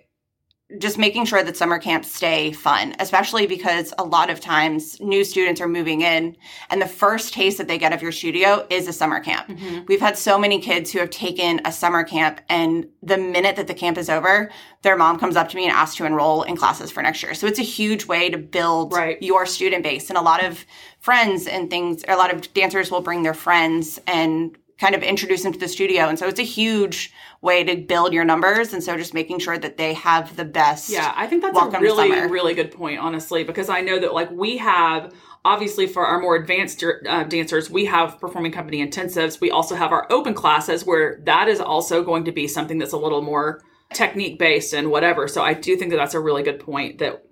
just 0.79 0.99
making 0.99 1.25
sure 1.25 1.43
that 1.43 1.57
summer 1.57 1.79
camps 1.79 2.13
stay 2.13 2.53
fun 2.53 2.95
especially 2.99 3.47
because 3.47 3.93
a 3.99 4.05
lot 4.05 4.31
of 4.31 4.41
times 4.41 5.01
new 5.01 5.25
students 5.25 5.61
are 5.61 5.69
moving 5.69 6.03
in 6.03 6.37
and 6.71 6.81
the 6.81 6.87
first 6.87 7.33
taste 7.35 7.59
that 7.59 7.69
they 7.69 7.79
get 7.79 7.93
of 7.93 8.03
your 8.03 8.13
studio 8.13 8.67
is 8.71 8.87
a 8.87 8.93
summer 8.93 9.21
camp. 9.21 9.49
Mm-hmm. 9.49 9.85
We've 9.89 10.01
had 10.01 10.17
so 10.17 10.39
many 10.39 10.61
kids 10.61 10.93
who 10.93 10.99
have 10.99 11.11
taken 11.11 11.61
a 11.65 11.73
summer 11.73 12.05
camp 12.05 12.41
and 12.49 12.87
the 13.03 13.17
minute 13.19 13.57
that 13.57 13.67
the 13.67 13.75
camp 13.75 13.99
is 13.99 14.09
over 14.09 14.51
their 14.83 14.97
mom 14.97 15.19
comes 15.19 15.37
up 15.37 15.49
to 15.51 15.57
me 15.57 15.65
and 15.65 15.73
asks 15.73 15.97
to 15.97 16.07
enroll 16.07 16.43
in 16.43 16.57
classes 16.57 16.91
for 16.91 17.03
next 17.03 17.23
year. 17.23 17.35
So 17.35 17.47
it's 17.47 17.59
a 17.59 17.63
huge 17.63 18.07
way 18.07 18.31
to 18.31 18.39
build 18.39 18.93
Right. 18.93 19.23
your 19.23 19.45
student 19.45 19.83
base. 19.83 20.09
And 20.09 20.17
a 20.17 20.23
lot 20.23 20.43
of 20.43 20.65
friends 21.01 21.47
and 21.47 21.69
things 21.69 22.03
a 22.09 22.17
lot 22.17 22.33
of 22.33 22.53
dancers 22.55 22.91
will 22.91 23.01
bring 23.03 23.23
their 23.23 23.35
friends 23.35 24.01
and 24.07 24.57
kind 24.81 24.95
of 24.95 25.03
introduce 25.03 25.43
them 25.43 25.53
to 25.53 25.59
the 25.59 25.69
studio 25.69 26.09
and 26.09 26.19
so 26.19 26.27
it's 26.27 26.41
a 26.41 26.45
huge 26.45 27.13
way 27.43 27.63
to 27.63 27.77
build 27.77 28.13
your 28.13 28.25
numbers 28.25 28.73
and 28.73 28.83
so 28.83 28.97
just 28.97 29.15
making 29.15 29.39
sure 29.39 29.59
that 29.59 29.77
they 29.77 29.95
have 29.95 30.35
the 30.37 30.45
best 30.45 30.91
Yeah, 30.91 31.13
I 31.15 31.27
think 31.27 31.43
that's 31.43 31.59
a 31.59 31.81
really, 31.81 32.11
really 32.29 32.55
good 32.55 32.73
point, 32.73 32.99
honestly, 32.99 33.45
because 33.45 33.69
I 33.69 33.81
know 33.81 33.99
that 33.99 34.15
like 34.15 34.31
we 34.31 34.57
have 34.57 35.13
obviously 35.45 35.87
for 35.87 36.07
our 36.07 36.21
more 36.21 36.37
advanced 36.37 36.83
uh, 36.85 37.25
dancers, 37.25 37.71
we 37.71 37.87
have 37.87 38.19
performing 38.21 38.53
company 38.53 38.87
intensives. 38.87 39.41
We 39.41 39.51
also 39.51 39.75
have 39.75 39.93
our 39.93 40.07
open 40.11 40.35
classes 40.35 40.85
where 40.85 41.21
that 41.25 41.49
is 41.49 41.61
also 41.61 42.03
going 42.03 42.25
to 42.25 42.33
be 42.33 42.47
something 42.47 42.79
that's 42.79 42.93
a 42.93 42.99
little 42.99 43.23
more 43.23 43.63
technique 43.93 44.39
based 44.39 44.73
and 44.75 44.91
whatever. 44.91 45.29
So 45.29 45.43
I 45.43 45.55
do 45.55 45.77
think 45.77 45.91
that 45.91 45.97
that's 45.97 46.15
a 46.15 46.21
really 46.21 46.43
good 46.43 46.61
point 46.61 46.99
that 46.99 47.25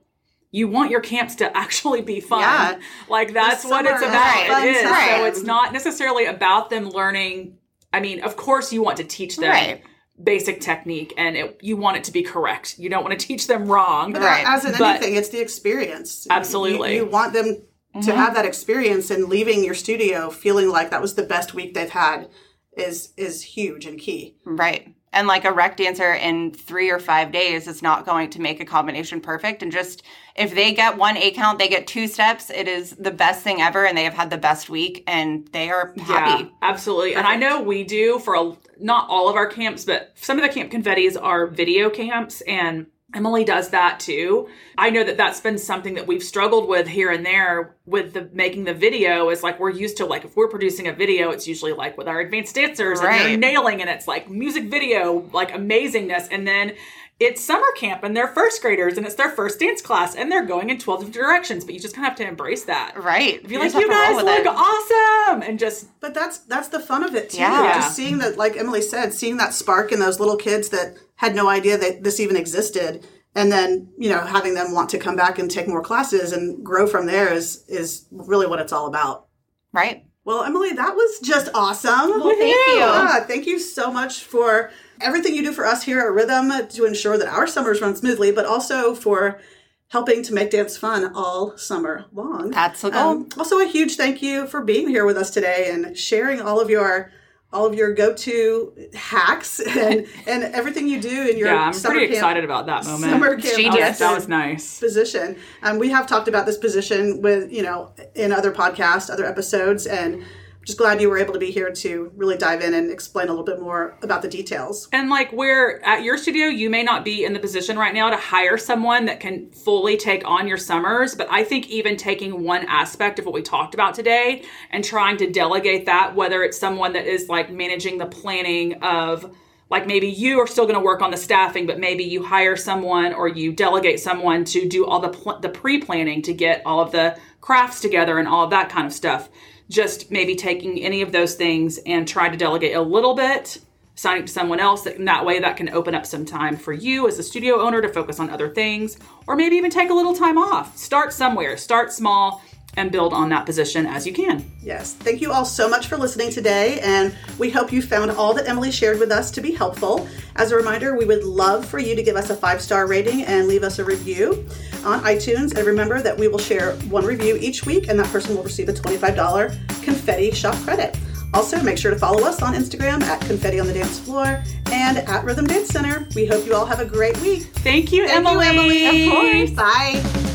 you 0.50 0.68
want 0.68 0.90
your 0.90 1.00
camps 1.00 1.36
to 1.36 1.56
actually 1.56 2.02
be 2.02 2.20
fun. 2.20 2.40
Yeah. 2.40 2.78
Like 3.08 3.32
that's 3.32 3.64
what 3.64 3.84
it's 3.84 4.02
about. 4.02 4.46
fun 4.46 4.66
It 4.66 4.76
is. 4.76 4.82
So 4.82 5.24
it's 5.24 5.42
not 5.42 5.72
necessarily 5.72 6.26
about 6.26 6.70
them 6.70 6.88
learning. 6.90 7.58
I 7.92 8.00
mean, 8.00 8.22
of 8.22 8.36
course 8.36 8.72
you 8.72 8.82
want 8.82 8.98
to 8.98 9.04
teach 9.04 9.36
them 9.36 9.50
Right. 9.50 9.82
basic 10.22 10.60
technique 10.60 11.12
and 11.16 11.36
it, 11.36 11.58
you 11.62 11.76
want 11.76 11.98
it 11.98 12.04
to 12.04 12.12
be 12.12 12.22
correct. 12.22 12.78
You 12.78 12.88
don't 12.88 13.04
want 13.04 13.18
to 13.18 13.26
teach 13.26 13.46
them 13.46 13.66
wrong. 13.66 14.12
But 14.12 14.22
Right. 14.22 14.44
as 14.46 14.64
in 14.64 14.72
But- 14.72 14.96
anything, 14.96 15.16
it's 15.16 15.28
the 15.28 15.40
experience. 15.40 16.26
Absolutely. 16.30 16.94
You, 16.94 17.04
you 17.04 17.10
want 17.10 17.32
them 17.32 17.62
to 17.94 17.98
mm-hmm. 18.00 18.10
have 18.10 18.34
that 18.34 18.44
experience 18.44 19.10
and 19.10 19.28
leaving 19.28 19.64
your 19.64 19.74
studio 19.74 20.30
feeling 20.30 20.68
like 20.68 20.90
that 20.90 21.00
was 21.00 21.14
the 21.14 21.22
best 21.22 21.54
week 21.54 21.74
they've 21.74 21.90
had 21.90 22.28
is 22.76 23.12
is 23.16 23.42
huge 23.42 23.86
and 23.86 23.98
key. 23.98 24.36
Right. 24.44 24.94
And 25.12 25.26
like 25.26 25.44
a 25.44 25.52
rec 25.52 25.76
dancer 25.78 26.12
in 26.12 26.52
three 26.52 26.90
or 26.90 26.98
five 26.98 27.32
days 27.32 27.66
is 27.66 27.82
not 27.82 28.04
going 28.04 28.30
to 28.30 28.40
make 28.40 28.60
a 28.60 28.64
combination 28.64 29.20
perfect. 29.20 29.62
And 29.62 29.72
just 29.72 30.02
if 30.36 30.54
they 30.54 30.72
get 30.74 30.98
one 30.98 31.16
A 31.16 31.30
count, 31.30 31.58
they 31.58 31.68
get 31.68 31.86
two 31.86 32.06
steps. 32.06 32.50
It 32.50 32.68
is 32.68 32.90
the 32.90 33.10
best 33.10 33.42
thing 33.42 33.60
ever, 33.60 33.86
and 33.86 33.96
they 33.96 34.04
have 34.04 34.14
had 34.14 34.30
the 34.30 34.38
best 34.38 34.68
week, 34.68 35.04
and 35.06 35.48
they 35.52 35.70
are 35.70 35.94
happy. 35.98 36.44
Yeah, 36.44 36.50
absolutely. 36.62 37.14
And 37.14 37.26
I 37.26 37.36
know 37.36 37.62
we 37.62 37.84
do 37.84 38.18
for 38.18 38.34
a, 38.34 38.56
not 38.78 39.08
all 39.08 39.28
of 39.28 39.36
our 39.36 39.46
camps, 39.46 39.84
but 39.84 40.12
some 40.14 40.38
of 40.38 40.42
the 40.42 40.50
camp 40.50 40.70
confettis 40.70 41.20
are 41.20 41.46
video 41.46 41.88
camps, 41.90 42.42
and 42.42 42.86
Emily 43.14 43.42
does 43.42 43.70
that 43.70 44.00
too. 44.00 44.48
I 44.76 44.90
know 44.90 45.02
that 45.02 45.16
that's 45.16 45.40
been 45.40 45.56
something 45.56 45.94
that 45.94 46.06
we've 46.06 46.22
struggled 46.22 46.68
with 46.68 46.86
here 46.86 47.10
and 47.10 47.24
there 47.24 47.74
with 47.86 48.12
the 48.12 48.28
making 48.34 48.64
the 48.64 48.74
video. 48.74 49.30
Is 49.30 49.42
like 49.42 49.58
we're 49.58 49.70
used 49.70 49.96
to 49.96 50.06
like 50.06 50.24
if 50.24 50.36
we're 50.36 50.48
producing 50.48 50.88
a 50.88 50.92
video, 50.92 51.30
it's 51.30 51.48
usually 51.48 51.72
like 51.72 51.96
with 51.96 52.06
our 52.06 52.20
advanced 52.20 52.54
dancers 52.54 53.00
and 53.00 53.08
they're 53.08 53.36
nailing, 53.38 53.80
and 53.80 53.88
it's 53.88 54.06
like 54.06 54.28
music 54.28 54.64
video, 54.64 55.28
like 55.32 55.52
amazingness, 55.52 56.28
and 56.30 56.46
then. 56.46 56.74
It's 57.20 57.42
summer 57.42 57.66
camp 57.74 58.04
and 58.04 58.16
they're 58.16 58.28
first 58.28 58.62
graders 58.62 58.96
and 58.96 59.04
it's 59.04 59.16
their 59.16 59.30
first 59.30 59.58
dance 59.58 59.82
class 59.82 60.14
and 60.14 60.30
they're 60.30 60.46
going 60.46 60.70
in 60.70 60.78
12 60.78 61.00
different 61.00 61.14
directions, 61.14 61.64
but 61.64 61.74
you 61.74 61.80
just 61.80 61.94
kind 61.94 62.06
of 62.06 62.10
have 62.10 62.18
to 62.18 62.28
embrace 62.28 62.64
that. 62.66 62.94
Right. 62.96 63.42
Be 63.46 63.54
You 63.54 63.60
like, 63.60 63.74
you 63.74 63.88
guys 63.88 64.14
with 64.14 64.24
look 64.24 64.38
it." 64.38 64.46
awesome! 64.46 65.42
And 65.42 65.58
just 65.58 65.88
But 66.00 66.14
that's 66.14 66.38
that's 66.38 66.68
the 66.68 66.78
fun 66.78 67.02
of 67.02 67.16
it 67.16 67.30
too. 67.30 67.38
Yeah. 67.38 67.74
Just 67.74 67.96
seeing 67.96 68.18
that, 68.18 68.36
like 68.36 68.56
Emily 68.56 68.82
said, 68.82 69.12
seeing 69.12 69.36
that 69.38 69.52
spark 69.52 69.90
in 69.90 69.98
those 69.98 70.20
little 70.20 70.36
kids 70.36 70.68
that 70.68 70.96
had 71.16 71.34
no 71.34 71.48
idea 71.48 71.76
that 71.76 72.04
this 72.04 72.20
even 72.20 72.36
existed, 72.36 73.04
and 73.34 73.50
then 73.50 73.88
you 73.98 74.08
know 74.08 74.20
having 74.20 74.54
them 74.54 74.72
want 74.72 74.88
to 74.90 74.98
come 74.98 75.16
back 75.16 75.40
and 75.40 75.50
take 75.50 75.66
more 75.66 75.82
classes 75.82 76.32
and 76.32 76.64
grow 76.64 76.86
from 76.86 77.06
there 77.06 77.32
is 77.32 77.64
is 77.66 78.06
really 78.12 78.46
what 78.46 78.60
it's 78.60 78.72
all 78.72 78.86
about. 78.86 79.26
Right. 79.72 80.04
Well, 80.24 80.44
Emily, 80.44 80.72
that 80.74 80.94
was 80.94 81.18
just 81.20 81.48
awesome. 81.54 82.10
Well, 82.10 82.28
thank 82.28 82.42
you. 82.42 82.74
Yeah, 82.76 83.20
thank 83.24 83.46
you 83.46 83.58
so 83.58 83.90
much 83.90 84.24
for 84.24 84.70
everything 85.00 85.34
you 85.34 85.42
do 85.42 85.52
for 85.52 85.64
us 85.66 85.82
here 85.82 86.00
at 86.00 86.12
Rhythm 86.12 86.50
to 86.68 86.84
ensure 86.84 87.18
that 87.18 87.28
our 87.28 87.46
summers 87.46 87.80
run 87.80 87.94
smoothly, 87.96 88.32
but 88.32 88.44
also 88.46 88.94
for 88.94 89.40
helping 89.88 90.22
to 90.22 90.34
make 90.34 90.50
dance 90.50 90.76
fun 90.76 91.12
all 91.14 91.56
summer 91.56 92.04
long. 92.12 92.50
That's 92.50 92.82
the 92.82 92.90
goal. 92.90 93.08
Um, 93.10 93.28
also, 93.38 93.58
a 93.60 93.66
huge 93.66 93.96
thank 93.96 94.20
you 94.22 94.46
for 94.46 94.62
being 94.62 94.88
here 94.88 95.04
with 95.06 95.16
us 95.16 95.30
today 95.30 95.70
and 95.72 95.96
sharing 95.96 96.40
all 96.40 96.60
of 96.60 96.68
your 96.70 97.12
all 97.50 97.64
of 97.64 97.74
your 97.74 97.94
go-to 97.94 98.74
hacks 98.92 99.58
and 99.66 100.06
and 100.26 100.44
everything 100.44 100.86
you 100.86 101.00
do 101.00 101.28
in 101.28 101.38
your 101.38 101.48
Yeah, 101.48 101.62
I'm 101.68 101.72
summer 101.72 101.94
pretty 101.94 102.08
camp, 102.08 102.16
excited 102.16 102.44
about 102.44 102.66
that 102.66 102.84
moment. 102.84 103.10
summer 103.10 103.36
camp 103.36 103.56
Genius. 103.56 103.74
That 103.74 103.80
was, 103.88 103.96
hosted 103.96 103.98
that 104.00 104.14
was 104.14 104.28
nice. 104.28 104.78
position. 104.80 105.36
Um, 105.62 105.78
we 105.78 105.88
have 105.88 106.06
talked 106.06 106.28
about 106.28 106.44
this 106.44 106.58
position 106.58 107.22
with 107.22 107.50
you 107.50 107.62
know 107.62 107.92
in 108.14 108.32
other 108.32 108.52
podcasts, 108.52 109.08
other 109.10 109.24
episodes, 109.24 109.86
and 109.86 110.22
just 110.68 110.76
glad 110.76 111.00
you 111.00 111.08
were 111.08 111.16
able 111.16 111.32
to 111.32 111.38
be 111.38 111.50
here 111.50 111.72
to 111.72 112.12
really 112.14 112.36
dive 112.36 112.60
in 112.60 112.74
and 112.74 112.90
explain 112.90 113.28
a 113.28 113.30
little 113.30 113.44
bit 113.44 113.58
more 113.58 113.96
about 114.02 114.20
the 114.20 114.28
details. 114.28 114.86
And 114.92 115.08
like 115.08 115.32
where 115.32 115.82
at 115.82 116.02
your 116.02 116.18
studio, 116.18 116.48
you 116.48 116.68
may 116.68 116.82
not 116.82 117.06
be 117.06 117.24
in 117.24 117.32
the 117.32 117.38
position 117.38 117.78
right 117.78 117.94
now 117.94 118.10
to 118.10 118.18
hire 118.18 118.58
someone 118.58 119.06
that 119.06 119.18
can 119.18 119.50
fully 119.50 119.96
take 119.96 120.28
on 120.28 120.46
your 120.46 120.58
summers. 120.58 121.14
But 121.14 121.26
I 121.30 121.42
think 121.42 121.70
even 121.70 121.96
taking 121.96 122.44
one 122.44 122.66
aspect 122.66 123.18
of 123.18 123.24
what 123.24 123.32
we 123.32 123.40
talked 123.40 123.72
about 123.72 123.94
today 123.94 124.42
and 124.70 124.84
trying 124.84 125.16
to 125.16 125.30
delegate 125.30 125.86
that, 125.86 126.14
whether 126.14 126.42
it's 126.42 126.58
someone 126.58 126.92
that 126.92 127.06
is 127.06 127.30
like 127.30 127.50
managing 127.50 127.96
the 127.96 128.04
planning 128.04 128.74
of 128.82 129.34
like 129.70 129.86
maybe 129.86 130.08
you 130.08 130.38
are 130.38 130.46
still 130.46 130.64
going 130.64 130.78
to 130.78 130.84
work 130.84 131.00
on 131.00 131.10
the 131.10 131.16
staffing, 131.16 131.66
but 131.66 131.78
maybe 131.78 132.04
you 132.04 132.22
hire 132.22 132.56
someone 132.56 133.14
or 133.14 133.26
you 133.26 133.52
delegate 133.52 134.00
someone 134.00 134.44
to 134.44 134.68
do 134.68 134.84
all 134.84 135.00
the 135.00 135.08
pl- 135.08 135.38
the 135.40 135.48
pre 135.48 135.80
planning 135.80 136.20
to 136.22 136.34
get 136.34 136.60
all 136.66 136.80
of 136.80 136.92
the 136.92 137.18
crafts 137.40 137.80
together 137.80 138.18
and 138.18 138.28
all 138.28 138.44
of 138.44 138.50
that 138.50 138.68
kind 138.68 138.86
of 138.86 138.92
stuff. 138.92 139.30
Just 139.70 140.10
maybe 140.10 140.34
taking 140.34 140.80
any 140.80 141.02
of 141.02 141.12
those 141.12 141.34
things 141.34 141.78
and 141.84 142.08
try 142.08 142.28
to 142.28 142.36
delegate 142.36 142.74
a 142.74 142.80
little 142.80 143.14
bit, 143.14 143.58
assigning 143.96 144.22
it 144.22 144.26
to 144.26 144.32
someone 144.32 144.60
else. 144.60 144.86
And 144.86 145.06
that 145.08 145.26
way, 145.26 145.40
that 145.40 145.56
can 145.56 145.68
open 145.68 145.94
up 145.94 146.06
some 146.06 146.24
time 146.24 146.56
for 146.56 146.72
you 146.72 147.06
as 147.06 147.18
a 147.18 147.22
studio 147.22 147.60
owner 147.60 147.82
to 147.82 147.88
focus 147.88 148.18
on 148.18 148.30
other 148.30 148.48
things, 148.48 148.98
or 149.26 149.36
maybe 149.36 149.56
even 149.56 149.70
take 149.70 149.90
a 149.90 149.94
little 149.94 150.14
time 150.14 150.38
off. 150.38 150.76
Start 150.76 151.12
somewhere, 151.12 151.56
start 151.56 151.92
small, 151.92 152.42
and 152.76 152.92
build 152.92 153.12
on 153.12 153.28
that 153.30 153.44
position 153.44 153.86
as 153.86 154.06
you 154.06 154.12
can. 154.12 154.44
Yes. 154.62 154.94
Thank 154.94 155.20
you 155.20 155.32
all 155.32 155.44
so 155.44 155.68
much 155.68 155.88
for 155.88 155.96
listening 155.96 156.30
today, 156.30 156.78
and 156.80 157.14
we 157.38 157.50
hope 157.50 157.72
you 157.72 157.82
found 157.82 158.10
all 158.12 158.34
that 158.34 158.48
Emily 158.48 158.70
shared 158.70 159.00
with 159.00 159.10
us 159.10 159.30
to 159.32 159.40
be 159.40 159.52
helpful. 159.52 160.06
As 160.36 160.52
a 160.52 160.56
reminder, 160.56 160.96
we 160.96 161.04
would 161.04 161.24
love 161.24 161.64
for 161.66 161.78
you 161.80 161.96
to 161.96 162.02
give 162.02 162.14
us 162.16 162.30
a 162.30 162.36
five 162.36 162.60
star 162.62 162.86
rating 162.86 163.22
and 163.24 163.48
leave 163.48 163.62
us 163.64 163.78
a 163.80 163.84
review 163.84 164.46
on 164.84 165.00
iTunes. 165.02 165.56
And 165.56 165.66
remember 165.66 166.00
that 166.02 166.16
we 166.16 166.28
will 166.28 166.38
share 166.38 166.72
one 166.88 167.04
review 167.04 167.36
each 167.36 167.66
week, 167.66 167.88
and 167.88 167.98
that 167.98 168.06
person 168.12 168.36
will 168.36 168.44
receive 168.44 168.68
a 168.68 168.72
$25 168.72 169.82
confetti 169.82 170.30
shop 170.30 170.54
credit. 170.64 170.96
Also, 171.34 171.60
make 171.62 171.76
sure 171.76 171.90
to 171.90 171.98
follow 171.98 172.22
us 172.24 172.40
on 172.42 172.54
Instagram 172.54 173.02
at 173.02 173.20
Confetti 173.22 173.60
on 173.60 173.66
the 173.66 173.74
Dance 173.74 173.98
Floor 173.98 174.42
and 174.72 174.98
at 174.98 175.24
Rhythm 175.24 175.46
Dance 175.46 175.68
Center. 175.68 176.06
We 176.14 176.26
hope 176.26 176.46
you 176.46 176.54
all 176.54 176.64
have 176.64 176.80
a 176.80 176.86
great 176.86 177.20
week. 177.20 177.42
Thank 177.56 177.92
you, 177.92 178.06
Thank 178.06 178.26
Emily. 178.26 178.78
you, 178.78 178.86
Emily. 178.88 179.06
Of 179.08 179.12
course. 179.12 179.50
Bye. 179.50 180.34